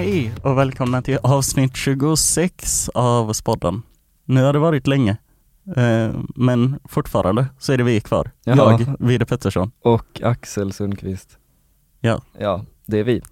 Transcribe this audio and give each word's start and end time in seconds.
Hej 0.00 0.32
och 0.42 0.58
välkomna 0.58 1.02
till 1.02 1.18
avsnitt 1.22 1.76
26 1.76 2.88
av 2.94 3.32
Spodden. 3.32 3.82
Nu 4.24 4.42
har 4.42 4.52
det 4.52 4.58
varit 4.58 4.86
länge, 4.86 5.16
eh, 5.76 6.10
men 6.34 6.80
fortfarande 6.84 7.46
så 7.58 7.72
är 7.72 7.78
det 7.78 7.84
vi 7.84 8.00
kvar. 8.00 8.30
Jaha. 8.44 8.56
Jag, 8.56 8.96
Vide 8.98 9.26
Pettersson. 9.26 9.70
Och 9.82 10.20
Axel 10.22 10.72
Sundqvist. 10.72 11.38
Ja. 12.00 12.22
Ja, 12.38 12.64
det 12.86 12.98
är 12.98 13.04
vi. 13.04 13.22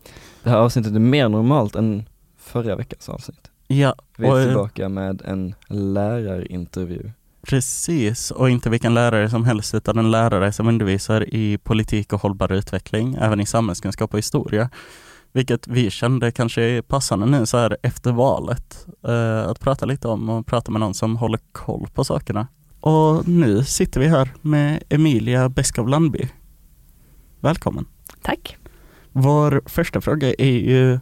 Det 0.43 0.51
här 0.51 0.57
avsnittet 0.57 0.95
är 0.95 0.99
mer 0.99 1.29
normalt 1.29 1.75
än 1.75 2.09
förra 2.39 2.77
veckans 2.77 3.09
avsnitt. 3.09 3.51
Ja, 3.67 3.95
Vi 4.17 4.29
och, 4.29 4.39
är 4.39 4.43
eh, 4.43 4.47
tillbaka 4.47 4.89
med 4.89 5.23
en 5.25 5.55
lärarintervju. 5.69 7.11
precis. 7.43 8.31
Och 8.31 8.51
inte 8.51 8.71
vilken 8.71 8.95
lärare 8.95 9.31
som 9.31 9.45
helst 9.45 9.75
utan 9.75 9.99
en 9.99 10.11
lärare 10.11 10.53
som 10.53 10.69
undervisar 10.69 11.35
i 11.35 11.59
politik 11.59 12.13
och 12.13 12.21
hållbar 12.21 12.53
utveckling, 12.53 13.17
även 13.21 13.41
i 13.41 13.47
samhällskunskap 13.47 14.13
och 14.13 14.19
historia. 14.19 14.71
Vilket 15.33 15.69
vi 15.69 15.91
kände 15.91 16.31
kanske 16.31 16.63
är 16.63 16.83
passande 16.83 17.27
nu 17.27 17.47
så 17.47 17.59
här 17.59 17.77
efter 17.83 18.13
valet. 18.13 18.87
eh, 19.09 19.51
att 19.51 19.61
prata 19.61 19.87
lite 19.87 20.09
om 20.09 20.29
och 20.29 20.47
prata 20.47 20.71
med 20.71 20.81
någon 20.81 20.95
som 20.95 21.17
håller 21.17 21.41
koll 21.53 21.89
på 21.95 22.05
sakerna. 22.05 22.47
Och 22.81 23.29
nu 23.29 23.65
sitter 23.65 24.01
vi 24.01 24.07
här 24.09 24.29
med 24.43 24.83
Emilia 24.89 25.49
Beskow 25.49 25.89
Landby. 25.89 26.29
Välkommen! 27.41 27.87
Tack. 28.23 28.57
Vår 29.13 29.63
första 29.67 30.01
fråga 30.01 30.35
är 30.39 30.59
ju 30.59 30.99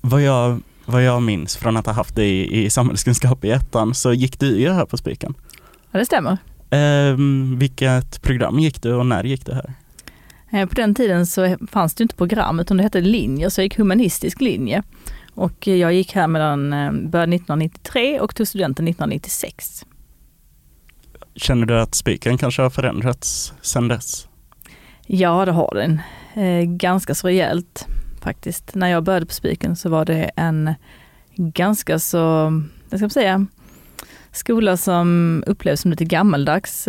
vad 0.00 0.22
jag, 0.22 0.60
vad 0.86 1.02
jag 1.04 1.22
minns 1.22 1.56
från 1.56 1.76
att 1.76 1.86
ha 1.86 1.92
haft 1.92 2.16
dig 2.16 2.30
i, 2.30 2.64
i 2.64 2.70
samhällskunskap 2.70 3.44
i 3.44 3.50
ettan 3.50 3.94
så 3.94 4.12
gick 4.12 4.40
du 4.40 4.60
ju 4.60 4.70
här 4.70 4.86
på 4.86 4.96
Spiken. 4.96 5.34
Ja, 5.90 5.98
det 5.98 6.06
stämmer. 6.06 6.38
Um, 6.70 7.58
vilket 7.58 8.22
program 8.22 8.58
gick 8.58 8.82
du 8.82 8.94
och 8.94 9.06
när 9.06 9.24
gick 9.24 9.46
du 9.46 9.52
här? 9.52 9.74
Eh, 10.52 10.68
På 10.68 10.74
den 10.74 10.94
tiden 10.94 11.26
så 11.26 11.56
fanns 11.70 11.94
det 11.94 12.02
inte 12.02 12.14
program 12.14 12.60
utan 12.60 12.76
det 12.76 12.82
hette 12.82 13.00
linjer, 13.00 13.48
så 13.48 13.60
jag 13.60 13.64
gick 13.64 13.78
humanistisk 13.78 14.40
linje. 14.40 14.82
Och 15.34 15.68
eh, 15.68 15.74
jag 15.76 15.92
gick 15.94 16.14
här 16.14 16.26
mellan, 16.26 16.72
eh, 16.72 16.92
började 16.92 17.36
1993 17.36 18.20
och 18.20 18.34
tog 18.34 18.48
studenten 18.48 18.88
1996. 18.88 19.86
Känner 21.34 21.66
du 21.66 21.80
att 21.80 21.94
Spiken 21.94 22.38
kanske 22.38 22.62
har 22.62 22.70
förändrats 22.70 23.52
sedan 23.62 23.88
dess? 23.88 24.28
Ja, 25.06 25.44
det 25.44 25.52
har 25.52 25.74
den. 25.74 26.00
Ganska 26.78 27.14
så 27.14 27.26
rejält 27.26 27.86
faktiskt. 28.20 28.74
När 28.74 28.88
jag 28.88 29.04
började 29.04 29.26
på 29.26 29.32
Spiken 29.32 29.76
så 29.76 29.88
var 29.88 30.04
det 30.04 30.30
en 30.36 30.74
ganska 31.36 31.98
så, 31.98 32.18
vad 32.90 33.00
ska 33.00 33.08
säga, 33.08 33.46
skola 34.32 34.76
som 34.76 35.44
upplevs 35.46 35.80
som 35.80 35.90
lite 35.90 36.04
gammaldags. 36.04 36.88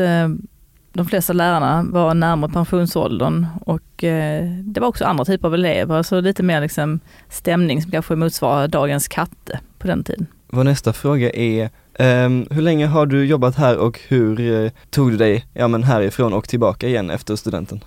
Eh, 0.93 0.97
De 0.97 1.05
flesta 1.05 1.33
lärarna 1.33 1.83
var 1.83 2.13
närmare 2.13 2.51
pensionsåldern 2.51 3.45
och 3.65 4.03
eh, 4.03 4.43
det 4.63 4.79
var 4.79 4.87
också 4.87 5.05
andra 5.05 5.25
typer 5.25 5.47
av 5.47 5.53
elever, 5.53 6.03
så 6.03 6.21
lite 6.21 6.43
mer 6.43 6.61
liksom 6.61 6.99
stämning 7.29 7.81
som 7.81 7.91
kanske 7.91 8.15
motsvarar 8.15 8.67
dagens 8.67 9.07
katte 9.07 9.59
på 9.79 9.87
den 9.87 10.03
tiden. 10.03 10.27
Vår 10.47 10.63
nästa 10.63 10.93
fråga 10.93 11.29
är, 11.31 11.69
ehm, 11.99 12.47
hur 12.51 12.61
länge 12.61 12.85
har 12.87 13.05
du 13.05 13.25
jobbat 13.25 13.55
här 13.55 13.77
och 13.77 13.99
hur 14.07 14.63
eh, 14.65 14.71
tog 14.89 15.11
du 15.11 15.17
dig 15.17 15.45
ja, 15.53 15.67
men 15.67 15.83
härifrån 15.83 16.33
och 16.33 16.47
tillbaka 16.49 16.87
igen 16.87 17.09
efter 17.09 17.35
studenten? 17.35 17.83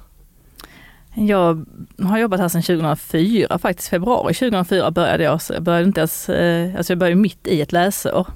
Jag 1.18 1.64
har 2.02 2.18
jobbat 2.18 2.40
här 2.40 2.48
sedan 2.48 2.62
2004, 2.62 3.58
faktiskt 3.58 3.88
februari 3.88 4.34
2004 4.34 4.90
började 4.90 5.24
jag, 5.24 5.42
så 5.42 5.52
jag 5.52 5.62
började 5.62 5.84
inte 5.86 6.00
ens, 6.00 6.28
eh, 6.28 6.77
alltså 6.77 6.92
jag 6.92 6.98
började 6.98 7.20
mitt 7.20 7.46
i 7.46 7.60
ett 7.60 7.72
läsår. 7.72 8.27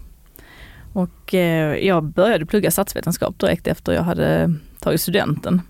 Och 0.93 1.35
eh, 1.35 1.87
jag 1.87 2.05
började 2.05 2.47
plugga 2.47 2.71
statsvetenskap 2.71 3.39
direkt 3.39 3.67
efter 3.67 3.93
jag 3.93 4.03
hade 4.03 4.55
tagit 4.81 5.01
studenten. 5.01 5.63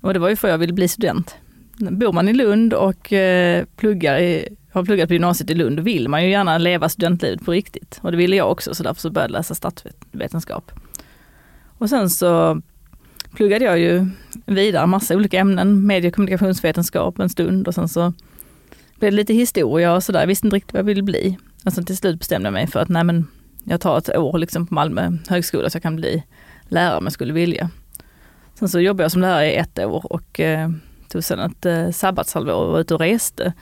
Och 0.00 0.12
det 0.12 0.18
var 0.18 0.28
ju 0.28 0.36
för 0.36 0.48
jag 0.48 0.58
ville 0.58 0.72
bli 0.72 0.88
student. 0.88 1.36
Bor 1.78 2.12
man 2.12 2.28
i 2.28 2.32
Lund 2.32 2.74
och 2.74 3.12
eh, 3.12 3.64
pluggar 3.76 4.18
i, 4.18 4.48
har 4.72 4.84
pluggat 4.84 5.08
på 5.08 5.12
gymnasiet 5.12 5.50
i 5.50 5.54
Lund, 5.54 5.80
vill 5.80 6.08
man 6.08 6.24
ju 6.24 6.30
gärna 6.30 6.58
leva 6.58 6.88
studentlivet 6.88 7.44
på 7.44 7.52
riktigt. 7.52 7.98
Och 8.02 8.10
det 8.10 8.16
ville 8.16 8.36
jag 8.36 8.50
också, 8.50 8.74
så 8.74 8.82
därför 8.82 9.00
så 9.00 9.10
började 9.10 9.32
jag 9.32 9.38
läsa 9.38 9.54
statsvetenskap. 9.54 10.72
Och 11.78 11.88
sen 11.88 12.10
så 12.10 12.62
pluggade 13.34 13.64
jag 13.64 13.78
ju 13.78 14.06
vidare 14.46 14.86
massa 14.86 15.16
olika 15.16 15.38
ämnen, 15.38 15.86
medie 15.86 16.08
och 16.10 16.14
kommunikationsvetenskap 16.14 17.18
en 17.18 17.28
stund 17.28 17.68
och 17.68 17.74
sen 17.74 17.88
så 17.88 18.12
blev 18.98 19.10
det 19.10 19.16
lite 19.16 19.34
historia 19.34 19.94
och 19.94 20.02
sådär, 20.02 20.20
jag 20.20 20.26
visste 20.26 20.46
inte 20.46 20.56
riktigt 20.56 20.72
vad 20.72 20.78
jag 20.78 20.84
ville 20.84 21.02
bli. 21.02 21.38
Och 21.64 21.72
sen 21.72 21.84
till 21.84 21.96
slut 21.96 22.18
bestämde 22.18 22.46
jag 22.46 22.52
mig 22.52 22.66
för 22.66 22.80
att 22.80 22.88
nej 22.88 23.04
men 23.04 23.26
jag 23.64 23.80
tar 23.80 23.98
ett 23.98 24.16
år 24.16 24.38
liksom 24.38 24.66
på 24.66 24.74
Malmö 24.74 25.12
högskola 25.28 25.70
så 25.70 25.76
jag 25.76 25.82
kan 25.82 25.96
bli 25.96 26.22
lärare 26.68 26.98
om 26.98 27.04
jag 27.04 27.12
skulle 27.12 27.32
vilja. 27.32 27.70
Sen 28.54 28.68
så 28.68 28.80
jobbade 28.80 29.04
jag 29.04 29.12
som 29.12 29.20
lärare 29.20 29.52
i 29.52 29.56
ett 29.56 29.78
år 29.78 30.12
och 30.12 30.40
eh, 30.40 30.70
tog 31.08 31.24
sen 31.24 31.38
ett 31.38 31.66
eh, 31.66 31.90
sabbatshalvår 31.90 32.54
och 32.54 32.72
var 32.72 32.80
ute 32.80 32.94
och 32.94 33.00
reste 33.00 33.52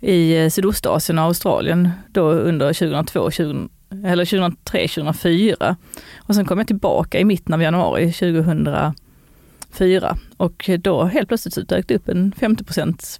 i 0.00 0.36
eh, 0.36 0.50
Sydostasien 0.50 1.18
och 1.18 1.24
Australien 1.24 1.90
då 2.08 2.30
under 2.30 2.72
2002, 2.72 3.30
20, 3.30 3.68
eller 4.04 4.24
2003, 4.24 4.88
2004. 4.88 5.76
Och 6.16 6.34
sen 6.34 6.44
kom 6.44 6.58
jag 6.58 6.66
tillbaka 6.66 7.18
i 7.18 7.24
mitten 7.24 7.54
av 7.54 7.62
januari 7.62 8.12
2004 8.12 10.16
och 10.36 10.70
då 10.78 11.04
helt 11.04 11.28
plötsligt 11.28 11.54
så 11.54 11.60
dök 11.60 11.88
det 11.88 11.94
upp 11.94 12.08
en 12.08 12.32
50 12.32 12.64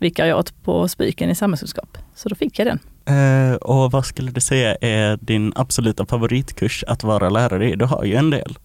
vikariat 0.01 0.55
på 0.63 0.89
Spiken 0.89 1.31
i 1.31 1.35
samhällskunskap. 1.35 1.99
Så 2.15 2.29
då 2.29 2.35
fick 2.35 2.59
jag 2.59 2.67
den. 2.67 2.79
Uh, 3.11 3.55
och 3.55 3.93
vad 3.93 4.07
skulle 4.07 4.31
du 4.31 4.41
säga 4.41 4.77
är 4.81 5.17
din 5.17 5.53
absoluta 5.57 6.07
favoritkurs 6.07 6.85
att 6.89 7.05
vara 7.05 7.29
lärare 7.29 7.71
i? 7.71 7.77
Du 7.77 7.85
har 7.85 8.05
ju 8.05 8.15
en 8.15 8.31
del. 8.31 8.59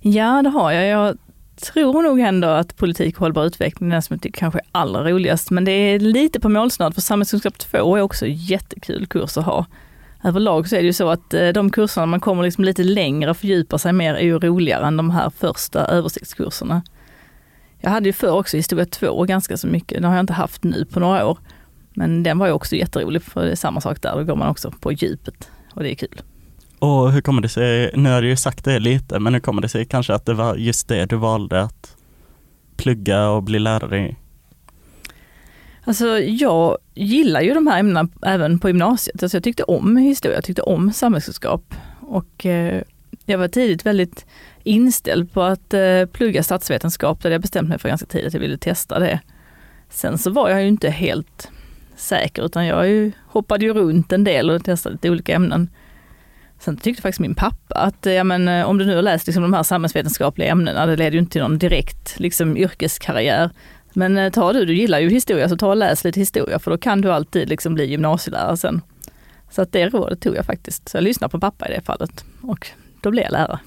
Ja, 0.00 0.42
det 0.42 0.50
har 0.50 0.72
jag. 0.72 0.86
Jag 0.86 1.18
tror 1.60 2.02
nog 2.02 2.20
ändå 2.20 2.48
att 2.48 2.76
politik 2.76 3.14
och 3.16 3.20
hållbar 3.20 3.44
utveckling 3.44 3.88
är 3.88 3.92
den 3.92 4.02
som 4.02 4.14
jag 4.14 4.22
tycker 4.22 4.38
kanske 4.38 4.58
är 4.58 4.66
allra 4.72 5.10
roligast. 5.10 5.50
Men 5.50 5.64
det 5.64 5.72
är 5.72 5.98
lite 5.98 6.40
på 6.40 6.48
målsnöret 6.48 6.94
för 6.94 7.00
samhällskunskap 7.00 7.58
2 7.58 7.96
är 7.96 8.00
också 8.00 8.26
jättekul 8.26 9.06
kurs 9.06 9.36
att 9.36 9.44
ha. 9.44 9.66
Överlag 10.24 10.68
så 10.68 10.76
är 10.76 10.80
det 10.80 10.86
ju 10.86 10.92
så 10.92 11.08
att 11.08 11.34
eh, 11.34 11.48
de 11.48 11.70
kurserna 11.70 12.06
man 12.06 12.20
kommer 12.20 12.42
liksom 12.42 12.64
lite 12.64 12.84
längre 12.84 13.30
och 13.30 13.36
fördjupar 13.36 13.78
sig 13.78 13.92
mer 13.92 14.14
är 14.14 14.24
ju 14.24 14.38
roligare 14.38 14.86
än 14.86 14.96
de 14.96 15.10
här 15.10 15.30
första 15.30 15.86
översiktskurserna. 15.86 16.82
Jag 17.78 17.90
hade 17.90 18.08
ju 18.08 18.12
förr 18.12 18.30
också 18.30 18.56
historia 18.56 18.86
2 18.86 19.24
ganska 19.24 19.56
så 19.56 19.66
mycket, 19.66 20.02
det 20.02 20.08
har 20.08 20.14
jag 20.14 20.22
inte 20.22 20.32
haft 20.32 20.64
nu 20.64 20.84
på 20.84 21.00
några 21.00 21.26
år. 21.26 21.38
Men 22.00 22.22
den 22.22 22.38
var 22.38 22.46
ju 22.46 22.52
också 22.52 22.76
jätterolig 22.76 23.22
för 23.22 23.44
det 23.44 23.50
är 23.50 23.56
samma 23.56 23.80
sak 23.80 24.02
där, 24.02 24.16
då 24.16 24.24
går 24.24 24.36
man 24.36 24.48
också 24.48 24.70
på 24.70 24.92
djupet 24.92 25.50
och 25.74 25.82
det 25.82 25.90
är 25.90 25.94
kul. 25.94 26.22
Och 26.78 27.12
hur 27.12 27.20
kommer 27.20 27.42
det 27.42 27.48
sig, 27.48 27.90
nu 27.94 28.10
har 28.10 28.22
du 28.22 28.28
ju 28.28 28.36
sagt 28.36 28.64
det 28.64 28.78
lite, 28.78 29.18
men 29.18 29.34
hur 29.34 29.40
kommer 29.40 29.62
det 29.62 29.68
sig 29.68 29.84
kanske 29.84 30.14
att 30.14 30.26
det 30.26 30.34
var 30.34 30.56
just 30.56 30.88
det 30.88 31.06
du 31.06 31.16
valde 31.16 31.62
att 31.62 31.96
plugga 32.76 33.28
och 33.28 33.42
bli 33.42 33.58
lärare 33.58 33.98
i? 33.98 34.16
Alltså 35.84 36.18
jag 36.18 36.78
gillar 36.94 37.40
ju 37.40 37.54
de 37.54 37.66
här 37.66 37.80
ämnena 37.80 38.08
även 38.22 38.58
på 38.58 38.68
gymnasiet. 38.68 39.22
Alltså 39.22 39.36
jag 39.36 39.44
tyckte 39.44 39.62
om 39.62 39.96
historia, 39.96 40.36
jag 40.36 40.44
tyckte 40.44 40.62
om 40.62 40.92
samhällskunskap. 40.92 41.74
Och 42.00 42.46
eh, 42.46 42.82
jag 43.26 43.38
var 43.38 43.48
tidigt 43.48 43.86
väldigt 43.86 44.26
inställd 44.62 45.32
på 45.32 45.42
att 45.42 45.74
eh, 45.74 46.06
plugga 46.12 46.42
statsvetenskap, 46.42 47.22
där 47.22 47.30
jag 47.30 47.40
bestämt 47.40 47.68
mig 47.68 47.78
för 47.78 47.88
ganska 47.88 48.06
tidigt 48.06 48.26
att 48.26 48.34
jag 48.34 48.40
ville 48.40 48.58
testa 48.58 48.98
det. 48.98 49.20
Sen 49.90 50.18
så 50.18 50.30
var 50.30 50.50
jag 50.50 50.62
ju 50.62 50.68
inte 50.68 50.90
helt 50.90 51.50
säker, 52.00 52.44
utan 52.44 52.66
jag 52.66 52.88
ju, 52.88 53.12
hoppade 53.26 53.64
ju 53.64 53.72
runt 53.72 54.12
en 54.12 54.24
del 54.24 54.50
och 54.50 54.64
testade 54.64 54.92
lite 54.92 55.10
olika 55.10 55.34
ämnen. 55.34 55.70
Sen 56.58 56.76
tyckte 56.76 57.02
faktiskt 57.02 57.20
min 57.20 57.34
pappa 57.34 57.74
att 57.74 58.06
ja, 58.06 58.24
men, 58.24 58.48
eh, 58.48 58.68
om 58.68 58.78
du 58.78 58.86
nu 58.86 58.94
har 58.94 59.02
läst 59.02 59.26
liksom, 59.26 59.42
de 59.42 59.52
här 59.52 59.62
samhällsvetenskapliga 59.62 60.50
ämnena, 60.50 60.86
det 60.86 60.96
leder 60.96 61.12
ju 61.12 61.18
inte 61.18 61.32
till 61.32 61.42
någon 61.42 61.58
direkt 61.58 62.20
liksom, 62.20 62.56
yrkeskarriär. 62.56 63.50
Men 63.92 64.16
eh, 64.16 64.32
ta 64.32 64.52
du, 64.52 64.64
du 64.64 64.74
gillar 64.74 64.98
ju 64.98 65.08
historia, 65.08 65.48
så 65.48 65.56
ta 65.56 65.68
och 65.68 65.76
läs 65.76 66.04
lite 66.04 66.20
historia 66.20 66.58
för 66.58 66.70
då 66.70 66.78
kan 66.78 67.00
du 67.00 67.12
alltid 67.12 67.48
liksom 67.48 67.74
bli 67.74 67.84
gymnasielärare 67.84 68.56
sen. 68.56 68.82
Så 69.50 69.62
att 69.62 69.72
det 69.72 69.88
rådet 69.88 70.20
tog 70.20 70.36
jag 70.36 70.46
faktiskt. 70.46 70.88
Så 70.88 70.96
jag 70.96 71.04
lyssnade 71.04 71.30
på 71.30 71.40
pappa 71.40 71.68
i 71.68 71.72
det 71.72 71.82
fallet 71.82 72.24
och 72.42 72.66
då 73.00 73.10
blev 73.10 73.24
jag 73.24 73.32
lärare. 73.32 73.58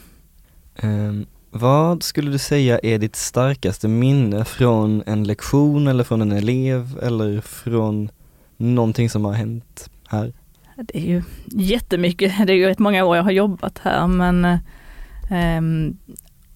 Um, 0.83 1.25
vad 1.51 2.03
skulle 2.03 2.31
du 2.31 2.37
säga 2.37 2.79
är 2.83 2.99
ditt 2.99 3.15
starkaste 3.15 3.87
minne 3.87 4.45
från 4.45 5.03
en 5.05 5.23
lektion 5.23 5.87
eller 5.87 6.03
från 6.03 6.21
en 6.21 6.31
elev 6.31 6.99
eller 7.01 7.41
från 7.41 8.09
någonting 8.57 9.09
som 9.09 9.25
har 9.25 9.33
hänt 9.33 9.89
här? 10.07 10.33
Det 10.75 10.97
är 10.97 11.05
ju 11.05 11.23
jättemycket, 11.45 12.47
det 12.47 12.53
är 12.53 12.57
ju 12.57 12.65
rätt 12.65 12.79
många 12.79 13.05
år 13.05 13.15
jag 13.15 13.23
har 13.23 13.31
jobbat 13.31 13.79
här 13.79 14.07
men 14.07 14.45
eh, 14.45 15.61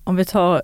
om 0.03 0.15
vi 0.15 0.25
tar 0.25 0.61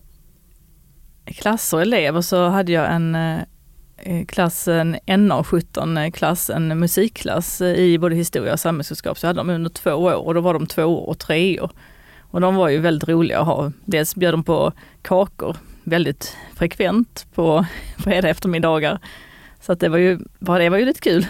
klasser 1.25 1.77
och 1.77 1.81
elever 1.81 2.21
så 2.21 2.47
hade 2.47 2.71
jag 2.71 2.93
en 2.93 3.15
eh, 3.15 4.25
klass, 4.27 4.67
en 4.67 4.95
NA17 4.95 6.11
klass, 6.11 6.49
en 6.49 6.79
musikklass 6.79 7.61
eh, 7.61 7.75
i 7.75 7.97
både 7.97 8.15
historia 8.15 8.53
och 8.53 8.59
samhällskunskap. 8.59 9.17
Så 9.17 9.25
jag 9.25 9.29
hade 9.29 9.39
dem 9.39 9.49
under 9.49 9.69
två 9.69 9.91
år 9.91 10.13
och 10.13 10.33
då 10.33 10.41
var 10.41 10.53
de 10.53 10.67
två 10.67 10.83
år 10.83 11.09
och 11.09 11.19
tre 11.19 11.59
år. 11.59 11.71
Och 12.19 12.41
de 12.41 12.55
var 12.55 12.69
ju 12.69 12.79
väldigt 12.79 13.09
roliga 13.09 13.39
att 13.39 13.45
ha. 13.45 13.71
Dels 13.85 14.15
bjöd 14.15 14.33
de 14.33 14.43
på 14.43 14.71
kakor 15.01 15.57
väldigt 15.83 16.37
frekvent 16.55 17.27
på 17.33 17.65
fredag 17.97 18.29
eftermiddagar. 18.29 18.99
Så 19.65 19.71
att 19.71 19.79
det 19.79 19.89
var 19.89 19.97
ju, 19.97 20.19
bara 20.39 20.59
det 20.59 20.69
var 20.69 20.77
ju 20.77 20.85
lite 20.85 20.99
kul. 20.99 21.25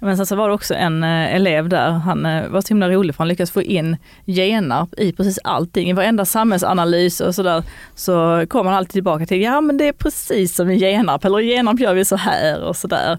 Men 0.00 0.16
sen 0.16 0.26
så 0.26 0.36
var 0.36 0.48
det 0.48 0.54
också 0.54 0.74
en 0.74 1.04
eh, 1.04 1.34
elev 1.34 1.68
där, 1.68 1.90
han 1.90 2.26
eh, 2.26 2.48
var 2.48 2.60
så 2.60 2.68
himla 2.68 2.90
rolig 2.90 3.14
för 3.14 3.18
han 3.18 3.28
lyckades 3.28 3.50
få 3.50 3.62
in 3.62 3.96
Genarp 4.24 4.98
i 4.98 5.12
precis 5.12 5.38
allting, 5.44 5.90
i 5.90 5.92
varenda 5.92 6.24
samhällsanalys 6.24 7.20
och 7.20 7.34
sådär. 7.34 7.64
Så 7.94 8.44
kom 8.48 8.66
han 8.66 8.76
alltid 8.76 8.92
tillbaka 8.92 9.26
till, 9.26 9.42
ja 9.42 9.60
men 9.60 9.76
det 9.76 9.88
är 9.88 9.92
precis 9.92 10.54
som 10.54 10.70
i 10.70 10.76
Genarp, 10.76 11.24
eller 11.24 11.40
i 11.40 11.46
Genarp 11.46 11.80
gör 11.80 11.94
vi 11.94 12.04
så 12.04 12.16
här 12.16 12.62
och 12.62 12.76
sådär. 12.76 13.18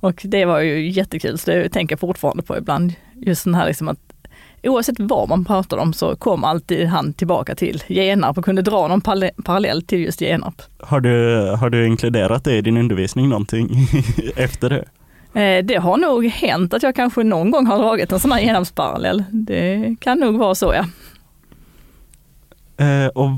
Och 0.00 0.22
det 0.24 0.44
var 0.44 0.60
ju 0.60 0.90
jättekul, 0.90 1.38
så 1.38 1.50
det 1.50 1.68
tänker 1.68 1.92
jag 1.92 2.00
fortfarande 2.00 2.42
på 2.42 2.56
ibland. 2.56 2.92
Just 3.14 3.44
den 3.44 3.54
här 3.54 3.66
liksom 3.66 3.88
att 3.88 4.13
oavsett 4.68 4.96
vad 4.98 5.28
man 5.28 5.44
pratar 5.44 5.76
om 5.76 5.92
så 5.92 6.16
kom 6.16 6.44
alltid 6.44 6.86
han 6.86 7.12
tillbaka 7.12 7.54
till 7.54 7.82
Genarp 7.88 8.38
och 8.38 8.44
kunde 8.44 8.62
dra 8.62 8.88
någon 8.88 9.00
parallell 9.44 9.82
till 9.82 10.00
just 10.00 10.20
Genarp. 10.20 10.62
Har 10.78 11.00
du, 11.00 11.46
har 11.60 11.70
du 11.70 11.86
inkluderat 11.86 12.44
det 12.44 12.56
i 12.56 12.60
din 12.60 12.76
undervisning 12.76 13.28
någonting 13.28 13.88
efter 14.36 14.70
det? 14.70 14.84
Eh, 15.40 15.64
det 15.64 15.76
har 15.76 15.96
nog 15.96 16.26
hänt 16.26 16.74
att 16.74 16.82
jag 16.82 16.94
kanske 16.94 17.22
någon 17.22 17.50
gång 17.50 17.66
har 17.66 17.78
dragit 17.78 18.12
en 18.12 18.20
sån 18.20 18.32
här 18.32 18.40
Genarpsparallell. 18.40 19.24
Det 19.30 19.96
kan 20.00 20.18
nog 20.18 20.38
vara 20.38 20.54
så 20.54 20.74
ja. 20.74 20.84
Eh, 22.84 23.06
och 23.06 23.30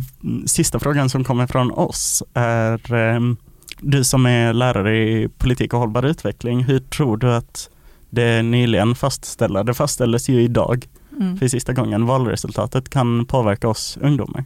sista 0.46 0.78
frågan 0.78 1.10
som 1.10 1.24
kommer 1.24 1.46
från 1.46 1.70
oss 1.70 2.22
är 2.34 2.94
ehm, 2.94 3.36
du 3.80 4.04
som 4.04 4.26
är 4.26 4.52
lärare 4.52 4.96
i 4.98 5.28
politik 5.38 5.74
och 5.74 5.80
hållbar 5.80 6.02
utveckling, 6.02 6.64
hur 6.64 6.78
tror 6.78 7.16
du 7.16 7.34
att 7.34 7.70
det 8.10 8.42
nyligen 8.42 8.94
fastställda, 8.94 9.62
det 9.62 9.74
fastställdes 9.74 10.28
ju 10.28 10.42
idag 10.42 10.86
mm. 11.20 11.36
för 11.36 11.48
sista 11.48 11.72
gången, 11.72 12.06
valresultatet 12.06 12.88
kan 12.88 13.26
påverka 13.26 13.68
oss 13.68 13.98
ungdomar? 14.00 14.44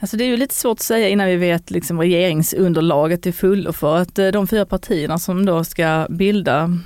Alltså 0.00 0.16
det 0.16 0.24
är 0.24 0.28
ju 0.28 0.36
lite 0.36 0.54
svårt 0.54 0.78
att 0.78 0.82
säga 0.82 1.08
innan 1.08 1.26
vi 1.26 1.36
vet 1.36 1.70
liksom 1.70 2.00
regeringsunderlaget 2.00 3.22
till 3.22 3.34
fullo 3.34 3.72
för 3.72 3.96
att 3.96 4.18
eh, 4.18 4.28
de 4.28 4.46
fyra 4.46 4.66
partierna 4.66 5.18
som 5.18 5.46
då 5.46 5.64
ska 5.64 6.06
bilda 6.10 6.78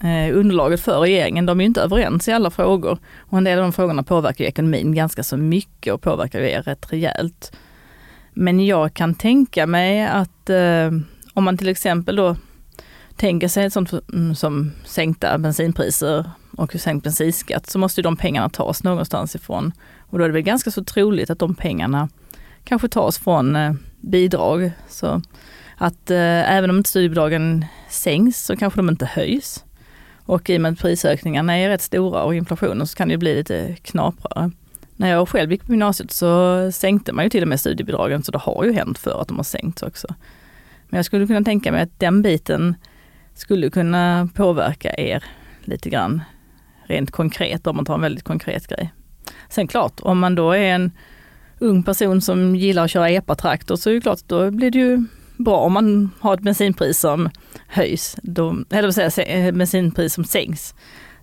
eh, 0.00 0.36
underlaget 0.36 0.80
för 0.80 1.00
regeringen, 1.00 1.46
de 1.46 1.60
är 1.60 1.64
inte 1.64 1.80
överens 1.80 2.28
i 2.28 2.32
alla 2.32 2.50
frågor. 2.50 2.98
Och 3.18 3.38
en 3.38 3.44
del 3.44 3.58
av 3.58 3.62
de 3.62 3.72
frågorna 3.72 4.02
påverkar 4.02 4.44
ekonomin 4.44 4.94
ganska 4.94 5.22
så 5.22 5.36
mycket 5.36 5.94
och 5.94 6.02
påverkar 6.02 6.40
er 6.40 6.62
rätt 6.62 6.92
rejält. 6.92 7.52
Men 8.32 8.66
jag 8.66 8.94
kan 8.94 9.14
tänka 9.14 9.66
mig 9.66 10.06
att 10.06 10.50
eh, 10.50 10.90
om 11.34 11.44
man 11.44 11.58
till 11.58 11.68
exempel 11.68 12.16
då 12.16 12.36
tänker 13.16 13.48
sig 13.48 13.70
sånt 13.70 13.92
mm, 14.12 14.34
som 14.34 14.72
sänkta 14.84 15.38
bensinpriser 15.38 16.30
och 16.58 16.72
sänkt 16.72 17.04
bensinskatt 17.04 17.70
så 17.70 17.78
måste 17.78 18.02
de 18.02 18.16
pengarna 18.16 18.48
tas 18.48 18.84
någonstans 18.84 19.34
ifrån. 19.34 19.72
Och 19.98 20.18
då 20.18 20.24
är 20.24 20.28
det 20.28 20.32
väl 20.32 20.42
ganska 20.42 20.70
så 20.70 20.84
troligt 20.84 21.30
att 21.30 21.38
de 21.38 21.54
pengarna 21.54 22.08
kanske 22.64 22.88
tas 22.88 23.18
från 23.18 23.56
eh, 23.56 23.72
bidrag. 24.00 24.70
Så 24.88 25.22
att 25.76 26.10
eh, 26.10 26.52
även 26.52 26.70
om 26.70 26.76
inte 26.76 26.90
studiebidragen 26.90 27.64
sänks 27.88 28.44
så 28.44 28.56
kanske 28.56 28.78
de 28.78 28.88
inte 28.88 29.06
höjs. 29.06 29.64
Och 30.16 30.50
i 30.50 30.56
och 30.56 30.60
med 30.60 30.72
att 30.72 30.78
prisökningarna 30.78 31.58
är 31.58 31.68
rätt 31.68 31.82
stora 31.82 32.22
och 32.22 32.34
inflationen 32.34 32.86
så 32.86 32.96
kan 32.96 33.08
det 33.08 33.18
bli 33.18 33.34
lite 33.34 33.76
knaprare. 33.82 34.50
När 34.96 35.10
jag 35.10 35.28
själv 35.28 35.52
gick 35.52 35.64
på 35.64 35.72
gymnasiet 35.72 36.10
så 36.10 36.72
sänkte 36.72 37.12
man 37.12 37.24
ju 37.24 37.30
till 37.30 37.42
och 37.42 37.48
med 37.48 37.60
studiebidragen 37.60 38.22
så 38.22 38.32
det 38.32 38.38
har 38.38 38.64
ju 38.64 38.72
hänt 38.72 38.98
för 38.98 39.20
att 39.20 39.28
de 39.28 39.36
har 39.36 39.44
sänkts 39.44 39.82
också. 39.82 40.14
Men 40.88 40.98
jag 40.98 41.04
skulle 41.04 41.26
kunna 41.26 41.44
tänka 41.44 41.72
mig 41.72 41.82
att 41.82 42.00
den 42.00 42.22
biten 42.22 42.74
skulle 43.34 43.70
kunna 43.70 44.28
påverka 44.34 44.94
er 44.94 45.24
lite 45.64 45.90
grann 45.90 46.22
rent 46.88 47.10
konkret 47.10 47.66
om 47.66 47.76
man 47.76 47.84
tar 47.84 47.94
en 47.94 48.00
väldigt 48.00 48.24
konkret 48.24 48.66
grej. 48.66 48.92
Sen 49.48 49.66
klart, 49.66 50.00
om 50.00 50.18
man 50.18 50.34
då 50.34 50.52
är 50.52 50.74
en 50.74 50.92
ung 51.58 51.82
person 51.82 52.20
som 52.20 52.56
gillar 52.56 52.84
att 52.84 52.90
köra 52.90 53.10
epatraktor 53.10 53.76
så 53.76 53.90
är 53.90 53.94
det 53.94 54.00
klart, 54.00 54.18
då 54.26 54.50
blir 54.50 54.70
det 54.70 54.78
ju 54.78 55.04
bra 55.36 55.56
om 55.56 55.72
man 55.72 56.10
har 56.20 56.34
ett 56.34 56.40
bensinpris 56.40 56.98
som 56.98 57.30
höjs, 57.68 58.16
då, 58.22 58.56
eller 58.70 59.02
vad 59.02 59.12
säga, 59.12 59.52
bensinpris 59.52 60.14
som 60.14 60.24
sänks. 60.24 60.74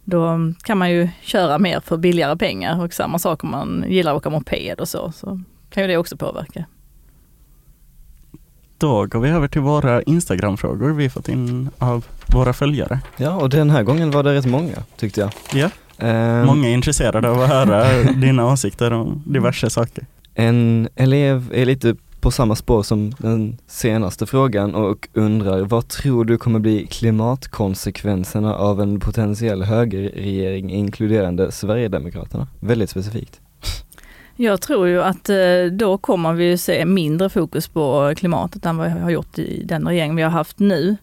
Då 0.03 0.53
kan 0.63 0.77
man 0.77 0.91
ju 0.91 1.09
köra 1.21 1.59
mer 1.59 1.79
för 1.79 1.97
billigare 1.97 2.37
pengar 2.37 2.83
och 2.83 2.93
samma 2.93 3.19
sak 3.19 3.43
om 3.43 3.51
man 3.51 3.85
gillar 3.87 4.11
att 4.11 4.17
åka 4.17 4.29
moped 4.29 4.79
och 4.79 4.89
så, 4.89 5.11
så 5.11 5.41
kan 5.69 5.83
ju 5.83 5.87
det 5.87 5.97
också 5.97 6.17
påverka. 6.17 6.65
Då 8.77 9.05
går 9.05 9.19
vi 9.19 9.29
över 9.29 9.47
till 9.47 9.61
våra 9.61 10.01
Instagram-frågor 10.01 10.93
vi 10.93 11.09
fått 11.09 11.29
in 11.29 11.69
av 11.77 12.05
våra 12.27 12.53
följare. 12.53 12.99
Ja, 13.17 13.31
och 13.31 13.49
den 13.49 13.69
här 13.69 13.83
gången 13.83 14.11
var 14.11 14.23
det 14.23 14.33
rätt 14.33 14.45
många 14.45 14.83
tyckte 14.97 15.21
jag. 15.21 15.31
Ja, 15.53 15.69
um, 16.07 16.45
många 16.45 16.69
är 16.69 16.73
intresserade 16.73 17.29
av 17.29 17.41
att 17.41 17.49
höra 17.49 18.03
dina 18.21 18.45
åsikter 18.45 18.93
om 18.93 19.23
diverse 19.25 19.69
saker. 19.69 20.05
En 20.33 20.89
elev 20.95 21.51
är 21.53 21.65
lite 21.65 21.95
på 22.25 22.31
samma 22.31 22.55
spår 22.55 22.83
som 22.83 23.13
den 23.17 23.57
senaste 23.67 24.25
frågan 24.25 24.75
och 24.75 25.07
undrar 25.13 25.61
vad 25.61 25.87
tror 25.87 26.25
du 26.25 26.37
kommer 26.37 26.59
bli 26.59 26.87
klimatkonsekvenserna 26.87 28.55
av 28.55 28.81
en 28.81 28.99
potentiell 28.99 29.63
högerregering 29.63 30.71
inkluderande 30.71 31.51
Sverigedemokraterna? 31.51 32.47
Väldigt 32.59 32.89
specifikt. 32.89 33.41
Jag 34.37 34.61
tror 34.61 34.87
ju 34.87 35.01
att 35.01 35.29
eh, 35.29 35.65
då 35.71 35.97
kommer 35.97 36.33
vi 36.33 36.57
se 36.57 36.85
mindre 36.85 37.29
fokus 37.29 37.67
på 37.67 38.13
klimatet 38.17 38.65
än 38.65 38.77
vad 38.77 38.93
vi 38.93 38.99
har 38.99 39.09
gjort 39.09 39.39
i 39.39 39.63
den 39.63 39.87
regering 39.87 40.15
vi 40.15 40.21
har 40.21 40.29
haft 40.29 40.59
nu. 40.59 40.97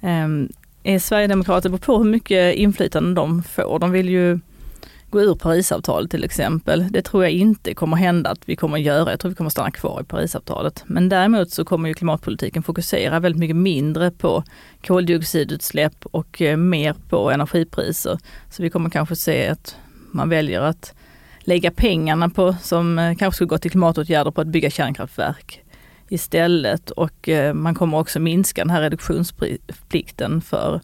Ehm, 0.00 0.48
är 0.82 0.98
Sverigedemokrater 0.98 1.70
på 1.70 1.98
hur 1.98 2.04
mycket 2.04 2.54
inflytande 2.54 3.14
de 3.14 3.42
får. 3.42 3.78
De 3.78 3.90
vill 3.90 4.08
ju 4.08 4.40
gå 5.10 5.20
ur 5.20 5.34
Parisavtalet 5.34 6.10
till 6.10 6.24
exempel. 6.24 6.86
Det 6.90 7.02
tror 7.02 7.22
jag 7.22 7.32
inte 7.32 7.74
kommer 7.74 7.96
hända 7.96 8.30
att 8.30 8.48
vi 8.48 8.56
kommer 8.56 8.78
göra. 8.78 9.10
Jag 9.10 9.20
tror 9.20 9.28
vi 9.28 9.34
kommer 9.34 9.50
stanna 9.50 9.70
kvar 9.70 10.00
i 10.00 10.04
Parisavtalet. 10.04 10.84
Men 10.86 11.08
däremot 11.08 11.50
så 11.50 11.64
kommer 11.64 11.88
ju 11.88 11.94
klimatpolitiken 11.94 12.62
fokusera 12.62 13.20
väldigt 13.20 13.40
mycket 13.40 13.56
mindre 13.56 14.10
på 14.10 14.44
koldioxidutsläpp 14.86 16.06
och 16.06 16.42
eh, 16.42 16.56
mer 16.56 16.94
på 17.08 17.30
energipriser. 17.30 18.18
Så 18.50 18.62
vi 18.62 18.70
kommer 18.70 18.90
kanske 18.90 19.16
se 19.16 19.48
att 19.48 19.76
man 20.10 20.28
väljer 20.28 20.60
att 20.60 20.94
lägga 21.44 21.70
pengarna 21.70 22.28
på, 22.28 22.56
som 22.62 22.98
eh, 22.98 23.16
kanske 23.16 23.36
skulle 23.36 23.48
gå 23.48 23.58
till 23.58 23.70
klimatåtgärder, 23.70 24.30
på 24.30 24.40
att 24.40 24.46
bygga 24.46 24.70
kärnkraftverk 24.70 25.64
istället. 26.08 26.90
Och 26.90 27.28
eh, 27.28 27.54
man 27.54 27.74
kommer 27.74 27.98
också 27.98 28.20
minska 28.20 28.60
den 28.60 28.70
här 28.70 28.80
reduktionsplikten 28.80 30.40
för 30.40 30.80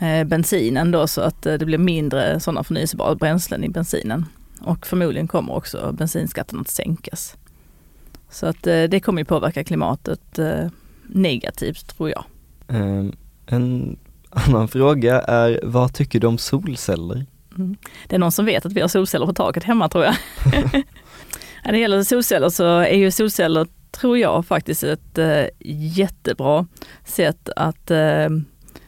eh, 0.00 0.24
bensinen 0.24 0.90
då 0.90 1.06
så 1.06 1.20
att 1.20 1.42
det 1.42 1.66
blir 1.66 1.78
mindre 1.78 2.40
sådana 2.40 2.64
förnyelsebara 2.64 3.14
bränslen 3.14 3.64
i 3.64 3.68
bensinen. 3.68 4.26
Och 4.60 4.86
förmodligen 4.86 5.28
kommer 5.28 5.54
också 5.54 5.92
bensinskatten 5.92 6.60
att 6.60 6.68
sänkas. 6.68 7.36
Så 8.30 8.46
att 8.46 8.62
det 8.62 9.04
kommer 9.04 9.20
ju 9.20 9.24
påverka 9.24 9.64
klimatet 9.64 10.38
negativt 11.02 11.96
tror 11.96 12.10
jag. 12.10 12.24
Ehm, 12.68 13.12
en 13.46 13.96
annan 14.30 14.68
fråga 14.68 15.20
är, 15.20 15.60
vad 15.62 15.94
tycker 15.94 16.20
du 16.20 16.26
om 16.26 16.38
solceller? 16.38 17.26
Mm. 17.56 17.76
Det 18.08 18.16
är 18.16 18.20
någon 18.20 18.32
som 18.32 18.44
vet 18.44 18.66
att 18.66 18.72
vi 18.72 18.80
har 18.80 18.88
solceller 18.88 19.26
på 19.26 19.32
taket 19.32 19.64
hemma 19.64 19.88
tror 19.88 20.04
jag. 20.04 20.14
När 21.64 21.72
det 21.72 21.78
gäller 21.78 22.02
solceller 22.02 22.48
så 22.48 22.78
är 22.78 22.96
ju 22.96 23.10
solceller, 23.10 23.66
tror 23.90 24.18
jag, 24.18 24.46
faktiskt 24.46 24.82
ett 24.82 25.18
jättebra 25.96 26.66
sätt 27.04 27.48
att 27.56 27.90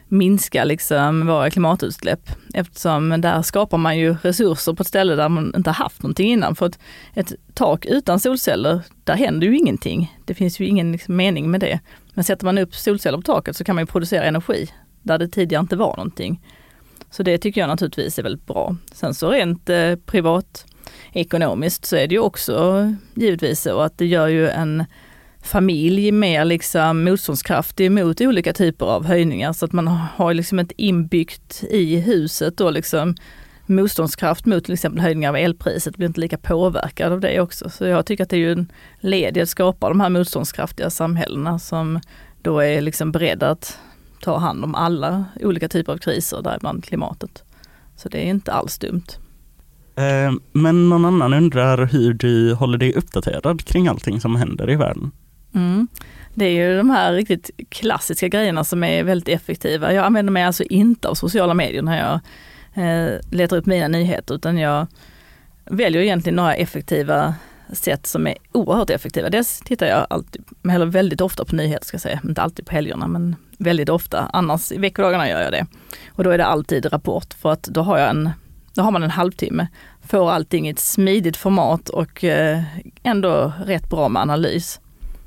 minska 0.07 0.63
liksom 0.63 1.27
våra 1.27 1.49
klimatutsläpp 1.49 2.29
eftersom 2.53 3.21
där 3.21 3.41
skapar 3.41 3.77
man 3.77 3.97
ju 3.97 4.15
resurser 4.21 4.73
på 4.73 4.81
ett 4.81 4.87
ställe 4.87 5.15
där 5.15 5.29
man 5.29 5.53
inte 5.55 5.71
haft 5.71 6.03
någonting 6.03 6.31
innan. 6.31 6.55
För 6.55 6.65
att 6.65 6.79
ett 7.13 7.33
tak 7.53 7.85
utan 7.85 8.19
solceller, 8.19 8.81
där 9.03 9.15
händer 9.15 9.47
ju 9.47 9.57
ingenting. 9.57 10.17
Det 10.25 10.33
finns 10.33 10.59
ju 10.59 10.65
ingen 10.65 10.91
liksom 10.91 11.15
mening 11.15 11.51
med 11.51 11.59
det. 11.59 11.79
Men 12.13 12.23
sätter 12.23 12.45
man 12.45 12.57
upp 12.57 12.75
solceller 12.75 13.17
på 13.17 13.21
taket 13.21 13.55
så 13.55 13.63
kan 13.63 13.75
man 13.75 13.81
ju 13.81 13.85
producera 13.85 14.23
energi 14.23 14.69
där 15.01 15.17
det 15.17 15.27
tidigare 15.27 15.61
inte 15.61 15.75
var 15.75 15.95
någonting. 15.95 16.41
Så 17.09 17.23
det 17.23 17.37
tycker 17.37 17.61
jag 17.61 17.67
naturligtvis 17.67 18.19
är 18.19 18.23
väldigt 18.23 18.45
bra. 18.45 18.75
Sen 18.91 19.13
så 19.13 19.29
rent 19.29 19.69
eh, 19.69 19.95
privat 19.95 20.65
ekonomiskt 21.13 21.85
så 21.85 21.95
är 21.95 22.07
det 22.07 22.15
ju 22.15 22.21
också 22.21 22.93
givetvis 23.15 23.61
så 23.61 23.79
att 23.79 23.97
det 23.97 24.05
gör 24.05 24.27
ju 24.27 24.49
en 24.49 24.85
familj 25.41 26.11
mer 26.11 26.45
liksom 26.45 27.03
motståndskraftig 27.03 27.91
mot 27.91 28.21
olika 28.21 28.53
typer 28.53 28.85
av 28.85 29.05
höjningar 29.05 29.53
så 29.53 29.65
att 29.65 29.71
man 29.71 29.87
har 29.87 30.33
liksom 30.33 30.59
ett 30.59 30.71
inbyggt 30.77 31.63
i 31.69 31.99
huset 31.99 32.57
då 32.57 32.69
liksom 32.69 33.15
motståndskraft 33.65 34.45
mot 34.45 34.65
till 34.65 34.73
exempel 34.73 35.01
höjningar 35.01 35.29
av 35.29 35.35
elpriset, 35.35 35.97
blir 35.97 36.07
inte 36.07 36.19
lika 36.19 36.37
påverkad 36.37 37.11
av 37.11 37.19
det 37.19 37.41
också. 37.41 37.69
Så 37.69 37.85
jag 37.85 38.05
tycker 38.05 38.23
att 38.23 38.29
det 38.29 38.35
är 38.35 38.39
ju 38.39 38.51
en 38.51 38.71
led 38.99 39.37
i 39.37 39.41
att 39.41 39.49
skapa 39.49 39.89
de 39.89 39.99
här 39.99 40.09
motståndskraftiga 40.09 40.89
samhällena 40.89 41.59
som 41.59 41.99
då 42.41 42.59
är 42.59 42.81
liksom 42.81 43.11
beredda 43.11 43.49
att 43.49 43.79
ta 44.21 44.37
hand 44.37 44.63
om 44.63 44.75
alla 44.75 45.25
olika 45.39 45.69
typer 45.69 45.93
av 45.93 45.97
kriser, 45.97 46.41
däribland 46.41 46.83
klimatet. 46.83 47.43
Så 47.95 48.09
det 48.09 48.17
är 48.17 48.29
inte 48.29 48.53
alls 48.53 48.77
dumt. 48.77 49.03
Eh, 49.95 50.31
men 50.51 50.89
någon 50.89 51.05
annan 51.05 51.33
undrar 51.33 51.85
hur 51.85 52.13
du 52.13 52.53
håller 52.53 52.77
dig 52.77 52.93
uppdaterad 52.93 53.65
kring 53.65 53.87
allting 53.87 54.21
som 54.21 54.35
händer 54.35 54.69
i 54.69 54.75
världen? 54.75 55.11
Mm. 55.53 55.87
Det 56.33 56.45
är 56.45 56.51
ju 56.51 56.77
de 56.77 56.89
här 56.89 57.13
riktigt 57.13 57.49
klassiska 57.69 58.27
grejerna 58.27 58.63
som 58.63 58.83
är 58.83 59.03
väldigt 59.03 59.29
effektiva. 59.29 59.93
Jag 59.93 60.05
använder 60.05 60.33
mig 60.33 60.43
alltså 60.43 60.63
inte 60.63 61.07
av 61.07 61.13
sociala 61.13 61.53
medier 61.53 61.81
när 61.81 61.97
jag 61.97 62.19
eh, 62.85 63.19
letar 63.31 63.57
upp 63.57 63.65
mina 63.65 63.87
nyheter 63.87 64.35
utan 64.35 64.57
jag 64.57 64.87
väljer 65.65 66.01
egentligen 66.01 66.35
några 66.35 66.55
effektiva 66.55 67.35
sätt 67.71 68.07
som 68.07 68.27
är 68.27 68.35
oerhört 68.51 68.89
effektiva. 68.89 69.29
Dels 69.29 69.59
tittar 69.59 69.85
jag 69.85 70.07
alltid, 70.09 70.43
eller 70.71 70.85
väldigt 70.85 71.21
ofta 71.21 71.45
på 71.45 71.55
nyheter 71.55 71.85
ska 71.85 71.95
jag 71.95 72.01
säga, 72.01 72.21
inte 72.23 72.41
alltid 72.41 72.65
på 72.65 72.73
helgerna 72.73 73.07
men 73.07 73.35
väldigt 73.57 73.89
ofta. 73.89 74.29
Annars 74.33 74.71
i 74.71 74.77
veckodagarna 74.77 75.29
gör 75.29 75.41
jag 75.41 75.51
det. 75.51 75.65
Och 76.09 76.23
då 76.23 76.29
är 76.29 76.37
det 76.37 76.45
alltid 76.45 76.93
Rapport 76.93 77.33
för 77.33 77.51
att 77.51 77.63
då 77.63 77.81
har 77.81 77.97
jag 77.97 78.09
en 78.09 78.29
då 78.73 78.83
har 78.83 78.91
man 78.91 79.03
en 79.03 79.11
halvtimme, 79.11 79.67
får 80.07 80.31
allting 80.31 80.67
i 80.67 80.71
ett 80.71 80.79
smidigt 80.79 81.37
format 81.37 81.89
och 81.89 82.23
eh, 82.23 82.61
ändå 83.03 83.53
rätt 83.65 83.89
bra 83.89 84.09
med 84.09 84.21
analys. 84.21 84.79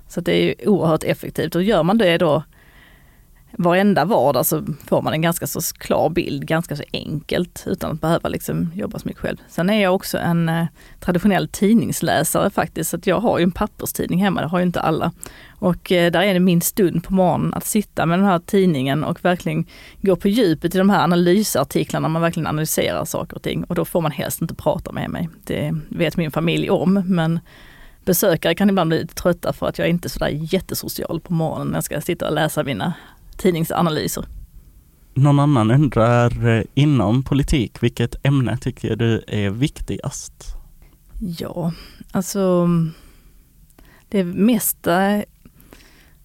Så 0.08 0.20
det 0.20 0.32
är 0.32 0.68
oerhört 0.68 1.04
effektivt 1.04 1.54
och 1.54 1.62
gör 1.62 1.82
man 1.82 1.98
det 1.98 2.18
då 2.18 2.42
varenda 3.52 4.04
vardag 4.04 4.46
så 4.46 4.64
får 4.86 5.02
man 5.02 5.12
en 5.12 5.22
ganska 5.22 5.46
så 5.46 5.60
klar 5.78 6.10
bild, 6.10 6.46
ganska 6.46 6.76
så 6.76 6.82
enkelt 6.92 7.64
utan 7.66 7.92
att 7.92 8.00
behöva 8.00 8.28
liksom 8.28 8.70
jobba 8.74 8.98
så 8.98 9.08
mycket 9.08 9.22
själv. 9.22 9.36
Sen 9.48 9.70
är 9.70 9.82
jag 9.82 9.94
också 9.94 10.18
en 10.18 10.48
eh, 10.48 10.66
traditionell 11.00 11.48
tidningsläsare 11.48 12.50
faktiskt, 12.50 12.90
så 12.90 12.96
att 12.96 13.06
jag 13.06 13.20
har 13.20 13.38
ju 13.38 13.42
en 13.42 13.52
papperstidning 13.52 14.22
hemma, 14.22 14.40
det 14.40 14.46
har 14.46 14.58
ju 14.58 14.64
inte 14.64 14.80
alla. 14.80 15.12
Och 15.48 15.92
eh, 15.92 16.10
där 16.10 16.22
är 16.22 16.34
det 16.34 16.40
min 16.40 16.60
stund 16.60 17.04
på 17.04 17.14
morgonen 17.14 17.54
att 17.54 17.66
sitta 17.66 18.06
med 18.06 18.18
den 18.18 18.26
här 18.26 18.38
tidningen 18.38 19.04
och 19.04 19.24
verkligen 19.24 19.66
gå 20.00 20.16
på 20.16 20.28
djupet 20.28 20.74
i 20.74 20.78
de 20.78 20.90
här 20.90 21.04
analysartiklarna, 21.04 22.08
man 22.08 22.22
verkligen 22.22 22.46
analyserar 22.46 23.04
saker 23.04 23.36
och 23.36 23.42
ting. 23.42 23.64
Och 23.64 23.74
då 23.74 23.84
får 23.84 24.00
man 24.00 24.12
helst 24.12 24.40
inte 24.40 24.54
prata 24.54 24.92
med 24.92 25.10
mig. 25.10 25.28
Det 25.44 25.74
vet 25.88 26.16
min 26.16 26.30
familj 26.30 26.70
om, 26.70 27.02
men 27.06 27.40
besökare 28.04 28.54
kan 28.54 28.70
ibland 28.70 28.88
bli 28.88 28.98
lite 28.98 29.14
trötta 29.14 29.52
för 29.52 29.66
att 29.66 29.78
jag 29.78 29.86
är 29.86 29.90
inte 29.90 30.08
sådär 30.08 30.28
jättesocial 30.32 31.20
på 31.20 31.32
morgonen 31.32 31.68
när 31.68 31.76
jag 31.76 31.84
ska 31.84 32.00
sitta 32.00 32.28
och 32.28 32.34
läsa 32.34 32.64
mina 32.64 32.94
tidningsanalyser. 33.40 34.24
Någon 35.14 35.38
annan 35.38 35.70
undrar 35.70 36.48
eh, 36.48 36.64
inom 36.74 37.22
politik, 37.22 37.82
vilket 37.82 38.26
ämne 38.26 38.56
tycker 38.56 38.96
du 38.96 39.22
är 39.26 39.50
viktigast? 39.50 40.32
Ja, 41.38 41.72
alltså 42.12 42.68
det 44.08 44.24
mesta 44.24 45.22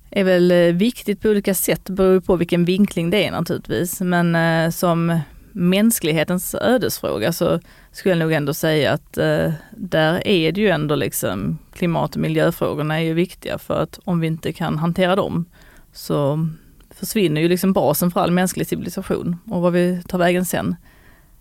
är 0.10 0.24
väl 0.24 0.74
viktigt 0.74 1.22
på 1.22 1.30
olika 1.30 1.54
sätt, 1.54 1.90
beror 1.90 2.20
på 2.20 2.36
vilken 2.36 2.66
vinkling 2.66 3.10
det 3.10 3.26
är 3.26 3.32
naturligtvis. 3.32 4.02
Men 4.02 4.36
eh, 4.36 4.70
som 4.72 5.20
mänsklighetens 5.52 6.56
ödesfråga 6.56 7.34
så 7.34 7.60
skulle 7.92 8.12
jag 8.12 8.20
nog 8.20 8.32
ändå 8.32 8.54
säga 8.54 8.94
att 8.94 9.18
eh, 9.18 9.52
där 9.72 10.28
är 10.28 10.52
det 10.52 10.62
ju 10.62 10.70
ändå 10.70 10.96
liksom 10.96 11.58
klimat 11.74 12.16
och 12.16 12.22
miljöfrågorna 12.22 12.96
är 12.96 13.04
ju 13.04 13.14
viktiga 13.14 13.58
för 13.58 13.84
att 13.84 14.00
om 14.04 14.20
vi 14.20 14.28
inte 14.28 14.54
kan 14.54 14.78
hantera 14.78 15.16
dem 15.16 15.46
så 15.94 16.48
försvinner 17.00 17.42
ju 17.42 17.48
liksom 17.48 17.74
basen 17.74 18.12
för 18.12 18.20
all 18.20 18.32
mänsklig 18.32 18.68
civilisation 18.68 19.38
och 19.46 19.62
vad 19.62 19.74
vi 19.74 20.02
tar 20.08 20.18
vägen 20.18 20.46
sen. 20.46 20.76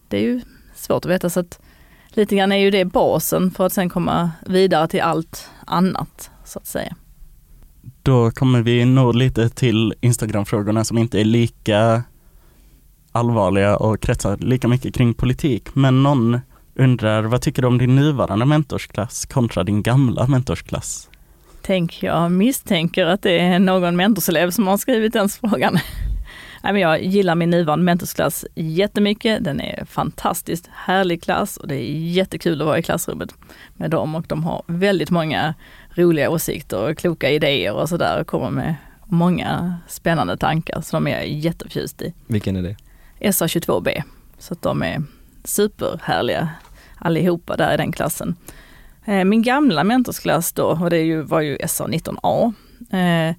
Det 0.08 0.16
är 0.16 0.22
ju 0.22 0.40
svårt 0.74 1.04
att 1.04 1.10
veta 1.10 1.30
så 1.30 1.40
att 1.40 1.60
lite 2.08 2.36
grann 2.36 2.52
är 2.52 2.56
ju 2.56 2.70
det 2.70 2.84
basen 2.84 3.50
för 3.50 3.66
att 3.66 3.72
sen 3.72 3.88
komma 3.88 4.30
vidare 4.46 4.88
till 4.88 5.00
allt 5.00 5.48
annat 5.66 6.30
så 6.44 6.58
att 6.58 6.66
säga. 6.66 6.96
Då 8.02 8.30
kommer 8.30 8.62
vi 8.62 8.84
nå 8.84 9.12
lite 9.12 9.48
till 9.48 9.94
Instagram-frågorna 10.00 10.84
som 10.84 10.98
inte 10.98 11.20
är 11.20 11.24
lika 11.24 12.02
allvarliga 13.12 13.76
och 13.76 14.00
kretsar 14.00 14.36
lika 14.36 14.68
mycket 14.68 14.94
kring 14.94 15.14
politik. 15.14 15.74
Men 15.74 16.02
någon 16.02 16.40
undrar, 16.74 17.22
vad 17.22 17.42
tycker 17.42 17.62
du 17.62 17.68
om 17.68 17.78
din 17.78 17.96
nuvarande 17.96 18.44
mentorsklass 18.44 19.26
kontra 19.26 19.64
din 19.64 19.82
gamla 19.82 20.26
mentorsklass? 20.26 21.10
Tänk, 21.66 22.02
jag 22.02 22.32
misstänker 22.32 23.06
att 23.06 23.22
det 23.22 23.38
är 23.38 23.58
någon 23.58 23.96
mentorselev 23.96 24.50
som 24.50 24.66
har 24.66 24.76
skrivit 24.76 25.12
den 25.12 25.28
frågan. 25.28 25.78
Jag 26.62 27.02
gillar 27.02 27.34
min 27.34 27.50
nuvarande 27.50 27.84
mentorsklass 27.84 28.46
jättemycket. 28.54 29.44
Den 29.44 29.60
är 29.60 29.84
fantastiskt 29.84 30.70
härlig 30.72 31.22
klass 31.22 31.56
och 31.56 31.68
det 31.68 31.74
är 31.74 31.92
jättekul 31.92 32.60
att 32.60 32.66
vara 32.66 32.78
i 32.78 32.82
klassrummet 32.82 33.34
med 33.74 33.90
dem 33.90 34.14
och 34.14 34.24
de 34.28 34.44
har 34.44 34.62
väldigt 34.66 35.10
många 35.10 35.54
roliga 35.94 36.30
åsikter 36.30 36.90
och 36.90 36.98
kloka 36.98 37.30
idéer 37.30 37.74
och 37.74 37.88
sådär 37.88 38.20
och 38.20 38.26
kommer 38.26 38.50
med 38.50 38.74
många 39.06 39.76
spännande 39.88 40.36
tankar 40.36 40.80
så 40.80 40.96
de 40.96 41.06
är 41.06 41.20
jätteförtjust 41.22 42.02
i. 42.02 42.14
Vilken 42.26 42.56
är 42.56 42.62
det? 42.62 42.76
SA22B. 43.20 44.02
Så 44.38 44.54
att 44.54 44.62
de 44.62 44.82
är 44.82 45.02
superhärliga 45.44 46.48
allihopa 46.98 47.56
där 47.56 47.74
i 47.74 47.76
den 47.76 47.92
klassen. 47.92 48.36
Eh, 49.04 49.24
min 49.24 49.42
gamla 49.42 49.84
mentorsklass 49.84 50.52
då, 50.52 50.64
och 50.64 50.90
det 50.90 51.22
var 51.22 51.40
ju 51.40 51.56
SA19A, 51.56 52.52
eh, 52.90 53.36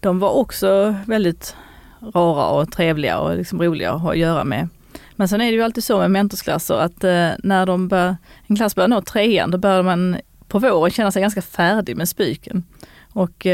de 0.00 0.18
var 0.18 0.30
också 0.30 0.94
väldigt 1.06 1.56
rara 2.00 2.48
och 2.48 2.72
trevliga 2.72 3.18
och 3.18 3.36
liksom 3.36 3.62
roliga 3.62 3.92
att 3.92 4.00
ha 4.00 4.10
att 4.10 4.18
göra 4.18 4.44
med. 4.44 4.68
Men 5.16 5.28
sen 5.28 5.40
är 5.40 5.44
det 5.44 5.52
ju 5.52 5.62
alltid 5.62 5.84
så 5.84 5.98
med 5.98 6.10
mentorsklasser 6.10 6.74
att 6.74 7.04
eh, 7.04 7.30
när 7.38 7.66
de 7.66 7.88
bör, 7.88 8.16
en 8.46 8.56
klass 8.56 8.74
börjar 8.74 8.88
nå 8.88 9.02
trean, 9.02 9.50
då 9.50 9.58
börjar 9.58 9.82
man 9.82 10.16
på 10.48 10.58
våren 10.58 10.90
känna 10.90 11.10
sig 11.10 11.22
ganska 11.22 11.42
färdig 11.42 11.96
med 11.96 12.08
spyken. 12.08 12.64
Och 13.12 13.46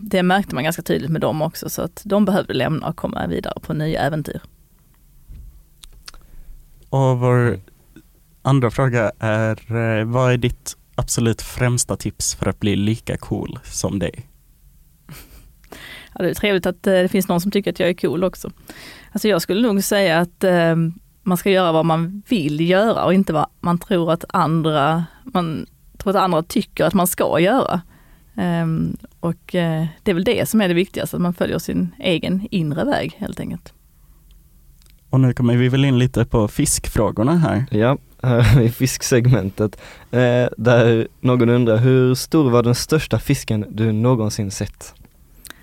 det 0.00 0.22
märkte 0.22 0.54
man 0.54 0.64
ganska 0.64 0.82
tydligt 0.82 1.10
med 1.10 1.20
dem 1.20 1.42
också, 1.42 1.68
så 1.68 1.82
att 1.82 2.02
de 2.04 2.24
behövde 2.24 2.54
lämna 2.54 2.88
och 2.88 2.96
komma 2.96 3.26
vidare 3.26 3.54
på 3.60 3.72
nya 3.74 4.00
äventyr. 4.00 4.40
Och 6.88 7.18
vår 7.18 7.60
andra 8.42 8.70
fråga 8.70 9.12
är, 9.18 10.04
vad 10.04 10.32
är 10.32 10.36
ditt 10.36 10.76
absolut 10.94 11.42
främsta 11.42 11.96
tips 11.96 12.34
för 12.34 12.46
att 12.46 12.60
bli 12.60 12.76
lika 12.76 13.16
cool 13.16 13.58
som 13.64 13.98
dig? 13.98 14.28
Ja, 16.14 16.22
det 16.22 16.30
är 16.30 16.34
trevligt 16.34 16.66
att 16.66 16.86
eh, 16.86 16.92
det 16.92 17.08
finns 17.08 17.28
någon 17.28 17.40
som 17.40 17.50
tycker 17.50 17.70
att 17.70 17.80
jag 17.80 17.88
är 17.88 17.94
cool 17.94 18.24
också. 18.24 18.50
Alltså 19.12 19.28
jag 19.28 19.42
skulle 19.42 19.68
nog 19.68 19.84
säga 19.84 20.18
att 20.18 20.44
eh, 20.44 20.76
man 21.22 21.36
ska 21.36 21.50
göra 21.50 21.72
vad 21.72 21.86
man 21.86 22.22
vill 22.28 22.70
göra 22.70 23.04
och 23.04 23.14
inte 23.14 23.32
vad 23.32 23.46
man 23.60 23.78
tror 23.78 24.12
att 24.12 24.24
andra, 24.28 25.04
man 25.24 25.66
tror 25.98 26.10
att 26.10 26.22
andra 26.22 26.42
tycker 26.42 26.84
att 26.84 26.94
man 26.94 27.06
ska 27.06 27.40
göra. 27.40 27.80
Um, 28.36 28.96
och 29.20 29.54
uh, 29.54 29.86
det 30.02 30.10
är 30.10 30.14
väl 30.14 30.24
det 30.24 30.48
som 30.48 30.60
är 30.60 30.68
det 30.68 30.74
viktigaste, 30.74 31.16
att 31.16 31.22
man 31.22 31.34
följer 31.34 31.58
sin 31.58 31.94
egen 31.98 32.48
inre 32.50 32.84
väg 32.84 33.14
helt 33.18 33.40
enkelt. 33.40 33.72
Och 35.10 35.20
nu 35.20 35.32
kommer 35.32 35.56
vi 35.56 35.68
väl 35.68 35.84
in 35.84 35.98
lite 35.98 36.24
på 36.24 36.48
fiskfrågorna 36.48 37.36
här. 37.36 37.64
Ja, 37.70 37.88
här 37.88 37.98
i 38.62 38.68
fisksegmentet. 38.68 39.80
Eh, 40.10 40.48
där 40.56 41.08
någon 41.20 41.48
undrar, 41.48 41.76
hur 41.76 42.14
stor 42.14 42.50
var 42.50 42.62
den 42.62 42.74
största 42.74 43.18
fisken 43.18 43.66
du 43.68 43.92
någonsin 43.92 44.50
sett? 44.50 44.94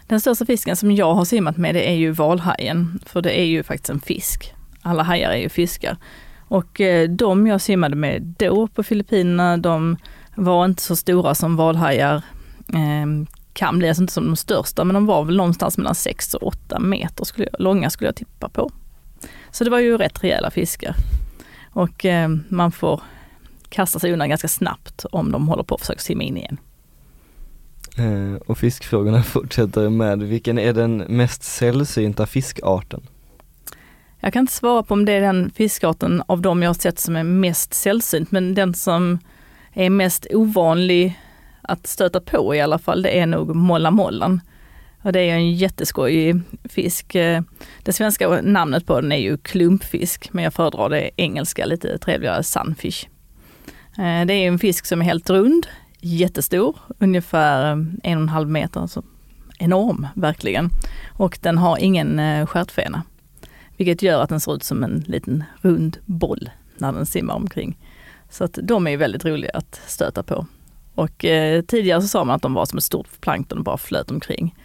Den 0.07 0.21
största 0.21 0.45
fisken 0.45 0.75
som 0.75 0.91
jag 0.91 1.13
har 1.13 1.25
simmat 1.25 1.57
med 1.57 1.75
det 1.75 1.89
är 1.89 1.95
ju 1.95 2.11
valhajen, 2.11 2.99
för 3.05 3.21
det 3.21 3.39
är 3.39 3.45
ju 3.45 3.63
faktiskt 3.63 3.89
en 3.89 3.99
fisk. 3.99 4.53
Alla 4.81 5.03
hajar 5.03 5.31
är 5.31 5.37
ju 5.37 5.49
fiskar. 5.49 5.97
Och 6.39 6.81
eh, 6.81 7.09
de 7.09 7.47
jag 7.47 7.61
simmade 7.61 7.95
med 7.95 8.35
då 8.37 8.67
på 8.67 8.83
Filippinerna, 8.83 9.57
de 9.57 9.97
var 10.35 10.65
inte 10.65 10.81
så 10.81 10.95
stora 10.95 11.35
som 11.35 11.55
valhajar 11.55 12.15
eh, 12.73 13.27
kan 13.53 13.79
bli, 13.79 13.87
alltså 13.87 14.03
inte 14.03 14.13
som 14.13 14.25
de 14.25 14.35
största, 14.35 14.83
men 14.83 14.93
de 14.93 15.05
var 15.05 15.23
väl 15.23 15.37
någonstans 15.37 15.77
mellan 15.77 15.95
6 15.95 16.33
och 16.33 16.47
8 16.47 16.79
meter 16.79 17.25
skulle 17.25 17.47
jag, 17.51 17.61
långa 17.61 17.89
skulle 17.89 18.07
jag 18.07 18.15
tippa 18.15 18.49
på. 18.49 18.71
Så 19.51 19.63
det 19.63 19.69
var 19.69 19.79
ju 19.79 19.97
rätt 19.97 20.23
rejäla 20.23 20.51
fiskar. 20.51 20.95
Och 21.71 22.05
eh, 22.05 22.29
man 22.49 22.71
får 22.71 23.01
kasta 23.69 23.99
sig 23.99 24.13
undan 24.13 24.29
ganska 24.29 24.47
snabbt 24.47 25.05
om 25.11 25.31
de 25.31 25.47
håller 25.47 25.63
på 25.63 25.75
att 25.75 25.81
försöka 25.81 25.99
simma 25.99 26.23
in 26.23 26.37
igen. 26.37 26.57
Eh, 27.97 28.41
och 28.45 28.57
fiskfrågorna 28.57 29.23
fortsätter 29.23 29.89
med, 29.89 30.23
vilken 30.23 30.59
är 30.59 30.73
den 30.73 30.97
mest 30.97 31.43
sällsynta 31.43 32.25
fiskarten? 32.25 33.01
Jag 34.19 34.33
kan 34.33 34.39
inte 34.39 34.53
svara 34.53 34.83
på 34.83 34.93
om 34.93 35.05
det 35.05 35.11
är 35.11 35.21
den 35.21 35.51
fiskarten 35.55 36.23
av 36.25 36.41
de 36.41 36.61
jag 36.61 36.69
har 36.69 36.73
sett 36.73 36.99
som 36.99 37.15
är 37.15 37.23
mest 37.23 37.73
sällsynt, 37.73 38.31
men 38.31 38.53
den 38.53 38.73
som 38.73 39.19
är 39.73 39.89
mest 39.89 40.27
ovanlig 40.29 41.19
att 41.61 41.87
stöta 41.87 42.21
på 42.21 42.55
i 42.55 42.61
alla 42.61 42.79
fall, 42.79 43.01
det 43.01 43.19
är 43.19 43.25
nog 43.25 43.55
molla 43.55 43.91
mollan. 43.91 44.41
Och 45.01 45.11
det 45.11 45.19
är 45.19 45.35
en 45.35 45.53
jätteskojig 45.53 46.41
fisk. 46.63 47.15
Eh, 47.15 47.41
det 47.83 47.93
svenska 47.93 48.41
namnet 48.41 48.85
på 48.85 49.01
den 49.01 49.11
är 49.11 49.17
ju 49.17 49.37
klumpfisk, 49.37 50.33
men 50.33 50.43
jag 50.43 50.53
föredrar 50.53 50.89
det 50.89 51.09
engelska 51.15 51.65
lite 51.65 51.97
trevligare 51.97 52.43
sunfish. 52.43 53.07
Eh, 53.97 54.25
det 54.25 54.33
är 54.33 54.47
en 54.47 54.59
fisk 54.59 54.85
som 54.85 55.01
är 55.01 55.05
helt 55.05 55.29
rund, 55.29 55.67
jättestor, 55.99 56.77
ungefär 56.99 57.65
eh, 57.65 57.71
en 58.03 58.17
och 58.17 58.21
en 58.21 58.29
halv 58.29 58.49
meter, 58.49 58.87
Så 58.87 59.03
enorm 59.59 60.07
verkligen. 60.15 60.69
Och 61.17 61.39
den 61.41 61.57
har 61.57 61.77
ingen 61.77 62.47
stjärtfena, 62.47 63.03
vilket 63.77 64.01
gör 64.01 64.21
att 64.21 64.29
den 64.29 64.39
ser 64.39 64.55
ut 64.55 64.63
som 64.63 64.83
en 64.83 65.03
liten 65.07 65.43
rund 65.61 65.97
boll 66.05 66.49
när 66.77 66.91
den 66.91 67.05
simmar 67.05 67.35
omkring. 67.35 67.77
Så 68.29 68.43
att 68.43 68.59
de 68.63 68.87
är 68.87 68.97
väldigt 68.97 69.25
roliga 69.25 69.51
att 69.53 69.81
stöta 69.87 70.23
på. 70.23 70.45
Och 70.95 71.25
eh, 71.25 71.61
tidigare 71.61 72.01
så 72.01 72.07
sa 72.07 72.23
man 72.23 72.35
att 72.35 72.41
de 72.41 72.53
var 72.53 72.65
som 72.65 72.77
ett 72.77 72.83
stort 72.83 73.21
plankton 73.21 73.57
och 73.57 73.63
bara 73.63 73.77
flöt 73.77 74.11
omkring. 74.11 74.55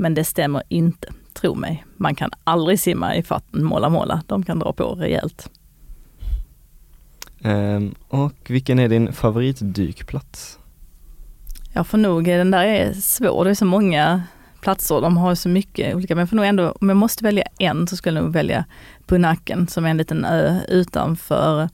Men 0.00 0.14
det 0.14 0.24
stämmer 0.24 0.62
inte, 0.68 1.08
tro 1.32 1.54
mig. 1.54 1.84
Man 1.96 2.14
kan 2.14 2.30
aldrig 2.44 2.80
simma 2.80 3.16
i 3.16 3.22
fatten 3.22 3.64
måla 3.64 3.88
måla, 3.88 4.22
de 4.26 4.42
kan 4.42 4.58
dra 4.58 4.72
på 4.72 4.94
rejält. 4.94 5.50
Um, 7.44 7.94
och 8.08 8.34
vilken 8.48 8.78
är 8.78 8.88
din 8.88 9.12
favoritdykplats? 9.12 10.58
Jag 11.72 11.86
får 11.86 11.98
nog, 11.98 12.24
den 12.24 12.50
där 12.50 12.64
är 12.64 12.92
svår, 12.92 13.44
det 13.44 13.50
är 13.50 13.54
så 13.54 13.64
många 13.64 14.22
platser, 14.60 15.00
de 15.00 15.16
har 15.16 15.34
så 15.34 15.48
mycket 15.48 15.94
olika, 15.94 16.14
men 16.14 16.22
jag 16.22 16.28
får 16.28 16.36
nog 16.36 16.46
ändå, 16.46 16.74
om 16.80 16.88
jag 16.88 16.96
måste 16.96 17.24
välja 17.24 17.44
en 17.58 17.86
så 17.86 17.96
skulle 17.96 18.18
jag 18.18 18.24
nog 18.24 18.32
välja 18.32 18.64
Punaken 19.06 19.68
som 19.68 19.84
är 19.84 19.90
en 19.90 19.96
liten 19.96 20.24
ö 20.24 20.60
utanför 20.68 21.68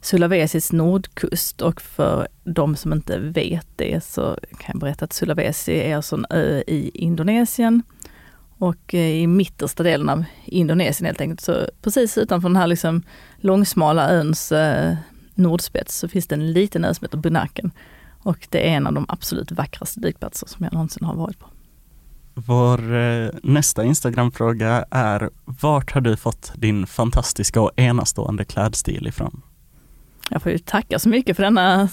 Sulawesis 0.00 0.72
nordkust 0.72 1.62
och 1.62 1.80
för 1.80 2.28
de 2.44 2.76
som 2.76 2.92
inte 2.92 3.18
vet 3.18 3.68
det 3.76 4.04
så 4.04 4.38
kan 4.58 4.70
jag 4.72 4.80
berätta 4.80 5.04
att 5.04 5.12
Sulawesi 5.12 5.72
är 5.72 5.96
alltså 5.96 6.16
en 6.16 6.26
ö 6.30 6.62
i 6.66 6.90
Indonesien 6.94 7.82
och 8.58 8.94
eh, 8.94 9.10
i 9.10 9.26
mittersta 9.26 9.82
delen 9.82 10.08
av 10.08 10.24
Indonesien 10.44 11.06
helt 11.06 11.20
enkelt. 11.20 11.40
Så 11.40 11.66
precis 11.82 12.18
utanför 12.18 12.48
den 12.48 12.56
här 12.56 12.66
liksom 12.66 13.02
långsmala 13.36 14.10
öns 14.10 14.52
eh, 14.52 14.96
nordspets 15.34 15.98
så 15.98 16.08
finns 16.08 16.26
det 16.26 16.34
en 16.34 16.52
liten 16.52 16.84
ö 16.84 16.94
som 16.94 17.04
heter 17.04 17.18
Bunaken. 17.18 17.70
Och 18.22 18.46
det 18.50 18.68
är 18.68 18.76
en 18.76 18.86
av 18.86 18.92
de 18.92 19.06
absolut 19.08 19.52
vackraste 19.52 20.00
dykplatser 20.00 20.46
som 20.46 20.64
jag 20.64 20.72
någonsin 20.72 21.04
har 21.04 21.14
varit 21.14 21.38
på. 21.38 21.46
Vår 22.38 22.94
eh, 22.94 23.28
nästa 23.42 23.84
Instagram-fråga 23.84 24.84
är 24.90 25.30
Vart 25.44 25.92
har 25.92 26.00
du 26.00 26.16
fått 26.16 26.52
din 26.56 26.86
fantastiska 26.86 27.60
och 27.60 27.70
enastående 27.76 28.44
klädstil 28.44 29.06
ifrån? 29.06 29.42
Jag 30.30 30.42
får 30.42 30.52
ju 30.52 30.58
tacka 30.58 30.98
så 30.98 31.08
mycket 31.08 31.36
för 31.36 31.42
denna 31.42 31.88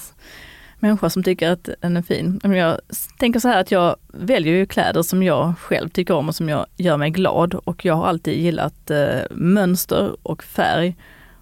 människa 0.79 1.09
som 1.09 1.23
tycker 1.23 1.51
att 1.51 1.69
den 1.81 1.97
är 1.97 2.01
fin. 2.01 2.39
Jag 2.43 2.79
tänker 3.17 3.39
så 3.39 3.47
här 3.47 3.61
att 3.61 3.71
jag 3.71 3.95
väljer 4.07 4.53
ju 4.53 4.65
kläder 4.65 5.01
som 5.01 5.23
jag 5.23 5.53
själv 5.59 5.89
tycker 5.89 6.13
om 6.13 6.29
och 6.29 6.35
som 6.35 6.49
jag 6.49 6.65
gör 6.77 6.97
mig 6.97 7.09
glad 7.09 7.53
och 7.53 7.85
jag 7.85 7.95
har 7.95 8.05
alltid 8.05 8.39
gillat 8.39 8.91
eh, 8.91 9.19
mönster 9.31 10.15
och 10.23 10.43
färg 10.43 10.95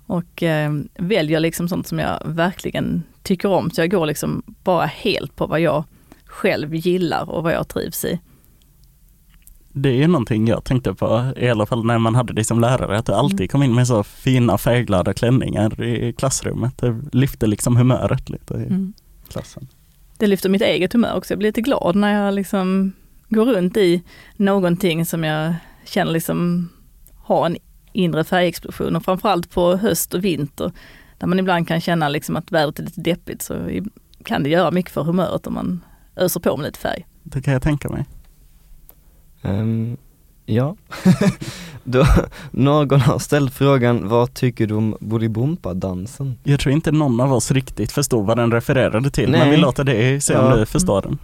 och 0.05 0.43
eh, 0.43 0.71
väljer 0.95 1.39
liksom 1.39 1.69
sånt 1.69 1.87
som 1.87 1.99
jag 1.99 2.21
verkligen 2.25 3.03
tycker 3.23 3.49
om. 3.49 3.71
Så 3.71 3.81
jag 3.81 3.91
går 3.91 4.05
liksom 4.05 4.43
bara 4.63 4.85
helt 4.85 5.35
på 5.35 5.47
vad 5.47 5.61
jag 5.61 5.83
själv 6.25 6.75
gillar 6.75 7.29
och 7.29 7.43
vad 7.43 7.53
jag 7.53 7.67
trivs 7.67 8.05
i. 8.05 8.19
Det 9.73 10.03
är 10.03 10.07
någonting 10.07 10.47
jag 10.47 10.63
tänkte 10.63 10.93
på, 10.93 11.33
i 11.37 11.49
alla 11.49 11.65
fall 11.65 11.85
när 11.85 11.97
man 11.97 12.15
hade 12.15 12.33
dig 12.33 12.43
som 12.43 12.59
lärare, 12.59 12.97
att 12.97 13.05
du 13.05 13.13
alltid 13.13 13.39
mm. 13.39 13.47
kom 13.47 13.63
in 13.63 13.75
med 13.75 13.87
så 13.87 14.03
fina 14.03 14.57
färgglada 14.57 15.13
klänningar 15.13 15.83
i 15.83 16.13
klassrummet. 16.13 16.77
Det 16.77 17.01
lyfte 17.11 17.47
liksom 17.47 17.77
humöret 17.77 18.29
lite 18.29 18.53
i 18.53 18.67
mm. 18.67 18.93
klassen. 19.29 19.67
Det 20.17 20.27
lyfter 20.27 20.49
mitt 20.49 20.61
eget 20.61 20.93
humör 20.93 21.15
också. 21.15 21.33
Jag 21.33 21.39
blir 21.39 21.49
lite 21.49 21.61
glad 21.61 21.95
när 21.95 22.25
jag 22.25 22.33
liksom 22.33 22.91
går 23.29 23.45
runt 23.45 23.77
i 23.77 24.03
någonting 24.35 25.05
som 25.05 25.23
jag 25.23 25.55
känner 25.85 26.11
liksom 26.11 26.69
har 27.17 27.45
en 27.45 27.57
inre 27.93 28.23
färgexplosion 28.23 28.95
och 28.95 29.05
framförallt 29.05 29.51
på 29.51 29.75
höst 29.75 30.13
och 30.13 30.25
vinter 30.25 30.71
där 31.17 31.27
man 31.27 31.39
ibland 31.39 31.67
kan 31.67 31.81
känna 31.81 32.09
liksom 32.09 32.35
att 32.35 32.51
vädret 32.51 32.79
är 32.79 32.83
lite 32.83 33.01
deppigt 33.01 33.41
så 33.41 33.81
kan 34.25 34.43
det 34.43 34.49
göra 34.49 34.71
mycket 34.71 34.91
för 34.91 35.03
humöret 35.03 35.47
om 35.47 35.53
man 35.53 35.83
öser 36.15 36.39
på 36.39 36.57
med 36.57 36.65
lite 36.65 36.79
färg. 36.79 37.05
Det 37.23 37.41
kan 37.41 37.53
jag 37.53 37.61
tänka 37.61 37.89
mig. 37.89 38.05
Um, 39.41 39.97
ja, 40.45 40.75
Då, 41.83 42.05
någon 42.51 43.01
har 43.01 43.19
ställt 43.19 43.53
frågan, 43.53 44.07
vad 44.07 44.33
tycker 44.33 44.67
du 44.67 44.73
om 44.75 44.97
Bolibompa-dansen? 44.99 46.37
Jag 46.43 46.59
tror 46.59 46.73
inte 46.73 46.91
någon 46.91 47.19
av 47.19 47.33
oss 47.33 47.51
riktigt 47.51 47.91
förstod 47.91 48.25
vad 48.25 48.37
den 48.37 48.51
refererade 48.51 49.11
till, 49.11 49.31
Nej. 49.31 49.39
men 49.39 49.49
vi 49.49 49.57
låter 49.57 49.83
det 49.83 50.23
se 50.23 50.35
om 50.35 50.45
ja. 50.45 50.55
du 50.55 50.65
förstår 50.65 51.01
den. 51.01 51.17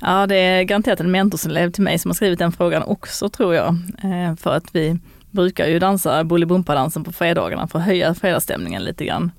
Ja, 0.00 0.26
det 0.26 0.36
är 0.36 0.62
garanterat 0.62 1.00
en 1.00 1.10
mentorselev 1.10 1.70
till 1.70 1.82
mig 1.82 1.98
som 1.98 2.08
har 2.08 2.14
skrivit 2.14 2.38
den 2.38 2.52
frågan 2.52 2.82
också 2.82 3.28
tror 3.28 3.54
jag. 3.54 3.68
Eh, 4.02 4.36
för 4.36 4.54
att 4.54 4.74
vi 4.74 4.98
brukar 5.30 5.66
ju 5.66 5.78
dansa 5.78 6.24
Bolibompa-dansen 6.24 7.04
på 7.04 7.12
fredagarna 7.12 7.68
för 7.68 7.78
att 7.78 7.84
höja 7.84 8.14
fredagsstämningen 8.14 8.84
lite 8.84 9.04
grann. 9.04 9.30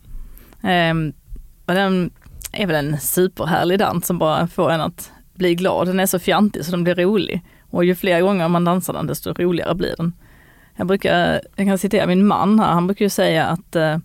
Eh, 0.64 0.94
den 1.66 2.12
är 2.52 2.68
väl 2.68 2.86
en 2.86 3.00
superhärlig 3.00 3.80
dans 3.80 4.08
som 4.08 4.18
bara 4.18 4.48
får 4.48 4.72
en 4.72 4.82
att 4.82 5.12
bli 5.34 5.56
glad. 5.56 5.88
Den 5.88 6.00
är 6.00 6.06
så 6.06 6.20
fjantig 6.20 6.66
så 6.66 6.72
den 6.72 6.84
blir 6.84 6.96
rolig. 6.96 7.42
Och 7.72 7.86
ju 7.86 7.96
fler 7.96 8.22
gånger 8.22 8.48
man 8.48 8.66
dansar 8.66 8.94
den 8.94 9.08
desto 9.08 9.34
roligare 9.34 9.76
blir 9.76 9.96
den. 9.98 10.14
Jag 10.76 10.88
brukar, 10.88 11.42
jag 11.56 11.68
kan 11.68 11.78
citera 11.78 12.08
min 12.08 12.28
man 12.28 12.60
här, 12.60 12.72
han 12.72 12.88
brukar 12.88 13.06
ju 13.06 13.10
säga 13.10 13.46
att 13.46 13.76
eh, 13.76 13.98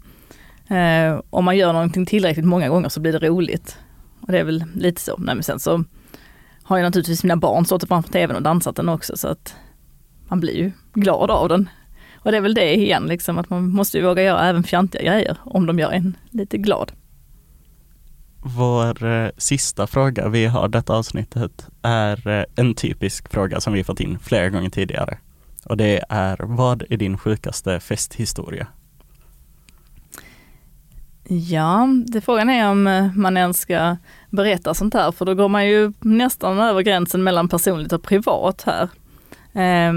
eh, 0.78 1.20
om 1.30 1.44
man 1.44 1.56
gör 1.56 1.72
någonting 1.72 2.06
tillräckligt 2.06 2.46
många 2.46 2.68
gånger 2.68 2.88
så 2.88 3.00
blir 3.00 3.12
det 3.12 3.28
roligt. 3.28 3.78
Och 4.20 4.32
det 4.32 4.38
är 4.38 4.44
väl 4.44 4.64
lite 4.74 5.00
så. 5.00 5.16
Nej, 5.18 5.34
men 5.34 5.44
sen 5.44 5.60
så 5.60 5.84
har 6.62 6.76
ju 6.76 6.82
naturligtvis 6.82 7.24
mina 7.24 7.36
barn 7.36 7.64
stått 7.64 7.88
framför 7.88 8.12
tvn 8.12 8.36
och 8.36 8.42
dansat 8.42 8.76
den 8.76 8.88
också 8.88 9.16
så 9.16 9.28
att 9.28 9.54
man 10.28 10.40
blir 10.40 10.56
ju 10.56 10.72
glad 10.94 11.30
av 11.30 11.48
den. 11.48 11.68
Och 12.14 12.30
det 12.30 12.36
är 12.36 12.40
väl 12.40 12.54
det 12.54 12.74
igen, 12.74 13.06
liksom, 13.06 13.38
att 13.38 13.50
man 13.50 13.70
måste 13.70 13.98
ju 13.98 14.04
våga 14.04 14.22
göra 14.22 14.48
även 14.48 14.62
fjantiga 14.62 15.02
grejer 15.02 15.36
om 15.44 15.66
de 15.66 15.78
gör 15.78 15.90
en 15.90 16.16
lite 16.30 16.58
glad. 16.58 16.92
Vår 18.48 19.04
eh, 19.04 19.30
sista 19.36 19.86
fråga 19.86 20.28
vi 20.28 20.46
har 20.46 20.68
detta 20.68 20.94
avsnittet 20.94 21.68
är 21.82 22.28
eh, 22.28 22.44
en 22.56 22.74
typisk 22.74 23.28
fråga 23.28 23.60
som 23.60 23.72
vi 23.72 23.84
fått 23.84 24.00
in 24.00 24.18
flera 24.18 24.48
gånger 24.48 24.70
tidigare. 24.70 25.18
Och 25.64 25.76
det 25.76 26.04
är, 26.08 26.36
vad 26.40 26.82
är 26.90 26.96
din 26.96 27.18
sjukaste 27.18 27.80
festhistoria? 27.80 28.66
Ja, 31.28 31.88
det 32.06 32.20
frågan 32.20 32.50
är 32.50 32.70
om 32.70 32.86
eh, 32.86 33.12
man 33.14 33.36
ens 33.36 33.60
ska 33.60 33.96
berätta 34.30 34.74
sånt 34.74 34.94
här, 34.94 35.12
för 35.12 35.24
då 35.24 35.34
går 35.34 35.48
man 35.48 35.66
ju 35.66 35.92
nästan 36.00 36.60
över 36.60 36.82
gränsen 36.82 37.22
mellan 37.22 37.48
personligt 37.48 37.92
och 37.92 38.02
privat 38.02 38.66
här. 38.66 38.82
Eh, 39.52 39.92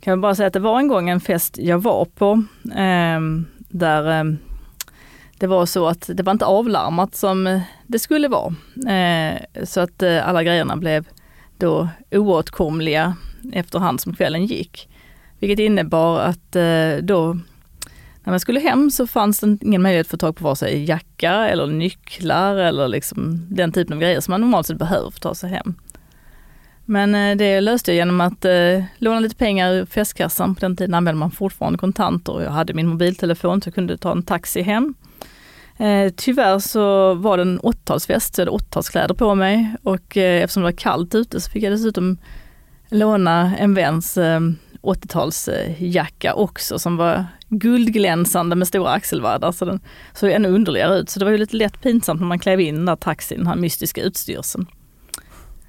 kan 0.00 0.10
jag 0.10 0.20
bara 0.20 0.34
säga 0.34 0.46
att 0.46 0.52
det 0.52 0.60
var 0.60 0.78
en 0.78 0.88
gång 0.88 1.08
en 1.08 1.20
fest 1.20 1.58
jag 1.58 1.78
var 1.78 2.04
på, 2.04 2.44
eh, 2.64 3.20
där 3.68 4.10
ehm, 4.10 4.38
det 5.42 5.48
var 5.48 5.66
så 5.66 5.86
att 5.86 6.10
det 6.14 6.22
var 6.22 6.32
inte 6.32 6.44
avlarmat 6.44 7.14
som 7.14 7.60
det 7.86 7.98
skulle 7.98 8.28
vara. 8.28 8.54
Eh, 8.96 9.64
så 9.64 9.80
att 9.80 10.02
eh, 10.02 10.28
alla 10.28 10.42
grejerna 10.42 10.76
blev 10.76 11.08
då 11.58 11.88
oåtkomliga 12.10 13.16
efterhand 13.52 14.00
som 14.00 14.14
kvällen 14.14 14.46
gick. 14.46 14.88
Vilket 15.38 15.58
innebar 15.58 16.20
att 16.20 16.56
eh, 16.56 16.96
då 17.02 17.38
när 18.24 18.32
man 18.32 18.40
skulle 18.40 18.60
hem 18.60 18.90
så 18.90 19.06
fanns 19.06 19.40
det 19.40 19.58
ingen 19.60 19.82
möjlighet 19.82 20.06
att 20.06 20.10
få 20.10 20.16
tag 20.16 20.36
på 20.36 20.44
vare 20.44 20.56
sig 20.56 20.84
jacka 20.84 21.32
eller 21.48 21.66
nycklar 21.66 22.56
eller 22.56 22.88
liksom 22.88 23.46
den 23.50 23.72
typen 23.72 23.92
av 23.92 24.00
grejer 24.00 24.20
som 24.20 24.32
man 24.32 24.40
normalt 24.40 24.66
sett 24.66 24.78
behöver 24.78 25.10
för 25.10 25.18
att 25.18 25.22
ta 25.22 25.34
sig 25.34 25.50
hem. 25.50 25.74
Men 26.84 27.38
det 27.38 27.60
löste 27.60 27.90
jag 27.90 27.96
genom 27.96 28.20
att 28.20 28.44
eh, 28.44 28.84
låna 28.98 29.20
lite 29.20 29.36
pengar 29.36 29.72
ur 29.72 29.86
festkassan. 29.86 30.54
På 30.54 30.60
den 30.60 30.76
tiden 30.76 30.94
använde 30.94 31.18
man 31.18 31.30
fortfarande 31.30 31.78
kontanter 31.78 32.32
och 32.32 32.42
jag 32.42 32.50
hade 32.50 32.74
min 32.74 32.86
mobiltelefon 32.86 33.62
så 33.62 33.68
jag 33.68 33.74
kunde 33.74 33.96
ta 33.96 34.12
en 34.12 34.22
taxi 34.22 34.62
hem. 34.62 34.94
Eh, 35.78 36.12
tyvärr 36.16 36.58
så 36.58 37.14
var 37.14 37.36
det 37.36 37.42
en 37.42 37.60
80-talsfest, 37.60 38.34
så 38.34 38.40
jag 38.40 38.46
hade 38.46 38.64
80-talskläder 38.64 39.14
på 39.14 39.34
mig 39.34 39.76
och 39.82 40.16
eh, 40.16 40.42
eftersom 40.42 40.62
det 40.62 40.66
var 40.66 40.72
kallt 40.72 41.14
ute 41.14 41.40
så 41.40 41.50
fick 41.50 41.62
jag 41.62 41.72
dessutom 41.72 42.18
låna 42.88 43.56
en 43.56 43.74
väns 43.74 44.18
eh, 44.18 44.40
80-talsjacka 44.82 46.32
också 46.32 46.78
som 46.78 46.96
var 46.96 47.26
guldglänsande 47.48 48.56
med 48.56 48.68
stora 48.68 48.90
axelvaddar 48.90 49.52
så 49.52 49.64
den 49.64 49.80
såg 50.14 50.30
ännu 50.30 50.48
underligare 50.48 50.98
ut. 50.98 51.10
Så 51.10 51.18
det 51.18 51.24
var 51.24 51.32
ju 51.32 51.38
lite 51.38 51.56
lätt 51.56 51.82
pinsamt 51.82 52.20
när 52.20 52.28
man 52.28 52.38
klev 52.38 52.60
in 52.60 52.74
i 52.74 52.78
den 52.78 52.86
där 52.86 52.96
taxin, 52.96 53.38
den 53.38 53.46
här 53.46 53.56
mystiska 53.56 54.02
utstyrseln. 54.02 54.66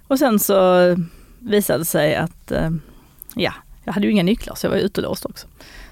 Och 0.07 0.19
sen 0.19 0.39
så 0.39 0.55
visade 1.39 1.79
det 1.79 1.85
sig 1.85 2.15
att, 2.15 2.51
eh, 2.51 2.69
ja, 3.35 3.53
jag 3.83 3.93
hade 3.93 4.05
ju 4.05 4.11
inga 4.11 4.23
nycklar 4.23 4.55
så 4.55 4.65
jag 4.65 4.71
var 4.71 4.77
utelåst 4.77 5.25
också. 5.25 5.47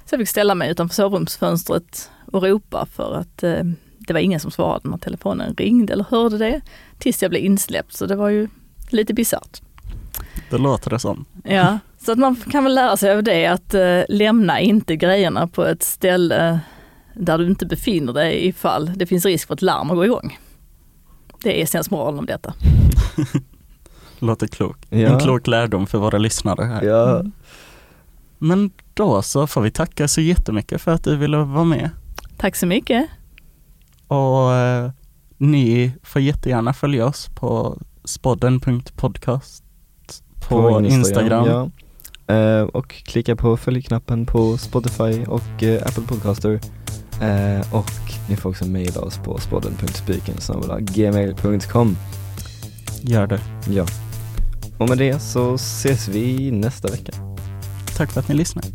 Så 0.06 0.14
jag 0.16 0.20
fick 0.20 0.30
ställa 0.30 0.56
mig 0.56 0.72
utanför 0.72 0.96
sovrumsfönstret 0.96 2.12
och 2.26 2.44
ropa 2.44 2.86
för 2.86 3.16
att 3.16 3.44
eh, 3.44 3.64
det 4.08 4.14
var 4.14 4.20
ingen 4.20 4.40
som 4.40 4.52
svarade 4.52 4.90
när 4.90 4.98
telefonen 4.98 5.56
ringde 5.56 5.94
eller 5.94 6.06
hörde 6.10 6.38
det 6.38 6.62
tills 6.98 7.22
jag 7.22 7.32
blev 7.32 7.44
insläppt. 7.46 7.94
Så 7.94 8.06
det 8.06 8.16
var 8.16 8.30
ju 8.30 8.48
lite 8.90 9.14
bisarrt. 9.14 9.62
Det 10.50 10.58
låter 10.58 10.90
det 10.90 11.00
som. 11.00 11.26
Ja, 11.44 11.80
så 12.06 12.12
att 12.12 12.18
man 12.18 12.36
kan 12.36 12.64
väl 12.64 12.76
lära 12.76 12.98
sig 12.98 13.12
av 13.12 13.24
det 13.24 13.46
att 13.46 13.74
eh, 13.74 14.02
lämna 14.10 14.60
inte 14.60 14.96
grejerna 14.96 15.48
på 15.48 15.66
ett 15.66 15.84
ställe 15.84 16.60
där 17.14 17.38
du 17.38 17.48
inte 17.48 17.66
befinner 17.66 18.14
dig 18.14 18.48
ifall 18.48 18.92
det 18.96 19.06
finns 19.06 19.26
risk 19.26 19.48
för 19.48 19.54
ett 19.54 19.62
larm 19.62 19.90
att 19.90 19.96
gå 19.96 20.06
igång. 20.06 20.40
Det 21.44 21.62
är 21.62 21.66
sensmoralen 21.66 22.20
om 22.20 22.26
detta. 22.26 22.54
låter 24.20 24.48
klokt. 24.48 24.86
Ja. 24.90 24.98
En 24.98 25.20
klok 25.20 25.48
lärdom 25.48 25.88
för 25.88 25.98
våra 25.98 26.18
lyssnare 26.18 26.66
här. 26.66 26.84
Ja. 26.84 27.20
Mm. 27.20 27.32
Men 28.38 28.72
då 28.94 29.22
så 29.22 29.48
får 29.48 29.62
vi 29.62 29.72
tacka 29.72 30.08
så 30.08 30.22
jättemycket 30.22 30.82
för 30.82 30.92
att 30.92 31.04
du 31.04 31.16
ville 31.16 31.38
vara 31.38 31.64
med. 31.64 31.90
Tack 32.38 32.56
så 32.56 32.66
mycket. 32.66 33.08
Och 34.12 34.54
eh, 34.54 34.92
ni 35.38 35.92
får 36.04 36.22
jättegärna 36.22 36.74
följa 36.74 37.06
oss 37.06 37.30
på 37.36 37.78
spodden.podcast 38.04 39.64
på, 40.50 40.62
på 40.62 40.82
Instagram. 40.82 41.00
Instagram. 41.00 41.48
Ja. 41.48 41.70
Eh, 42.36 42.62
och 42.62 42.88
klicka 42.88 43.36
på 43.36 43.58
följknappen 43.58 44.26
på 44.26 44.58
Spotify 44.58 45.26
och 45.26 45.64
eh, 45.64 45.88
Apple 45.88 46.04
Podcaster. 46.08 46.60
Eh, 47.22 47.74
och 47.74 47.92
ni 48.30 48.36
får 48.36 48.50
också 48.50 48.66
mejla 48.66 49.02
oss 49.02 49.18
på 49.18 49.40
spodden.spiken.gmail.com 49.40 51.98
Gör 53.02 53.28
det. 53.28 53.40
Ja. 53.70 53.86
Och 54.78 54.90
med 54.90 54.98
det 54.98 55.20
så 55.20 55.54
ses 55.54 56.08
vi 56.08 56.52
nästa 56.52 56.88
vecka. 56.88 57.12
Tack 57.98 58.12
för 58.12 58.20
att 58.20 58.28
ni 58.28 58.36
lyssnade. 58.36 58.68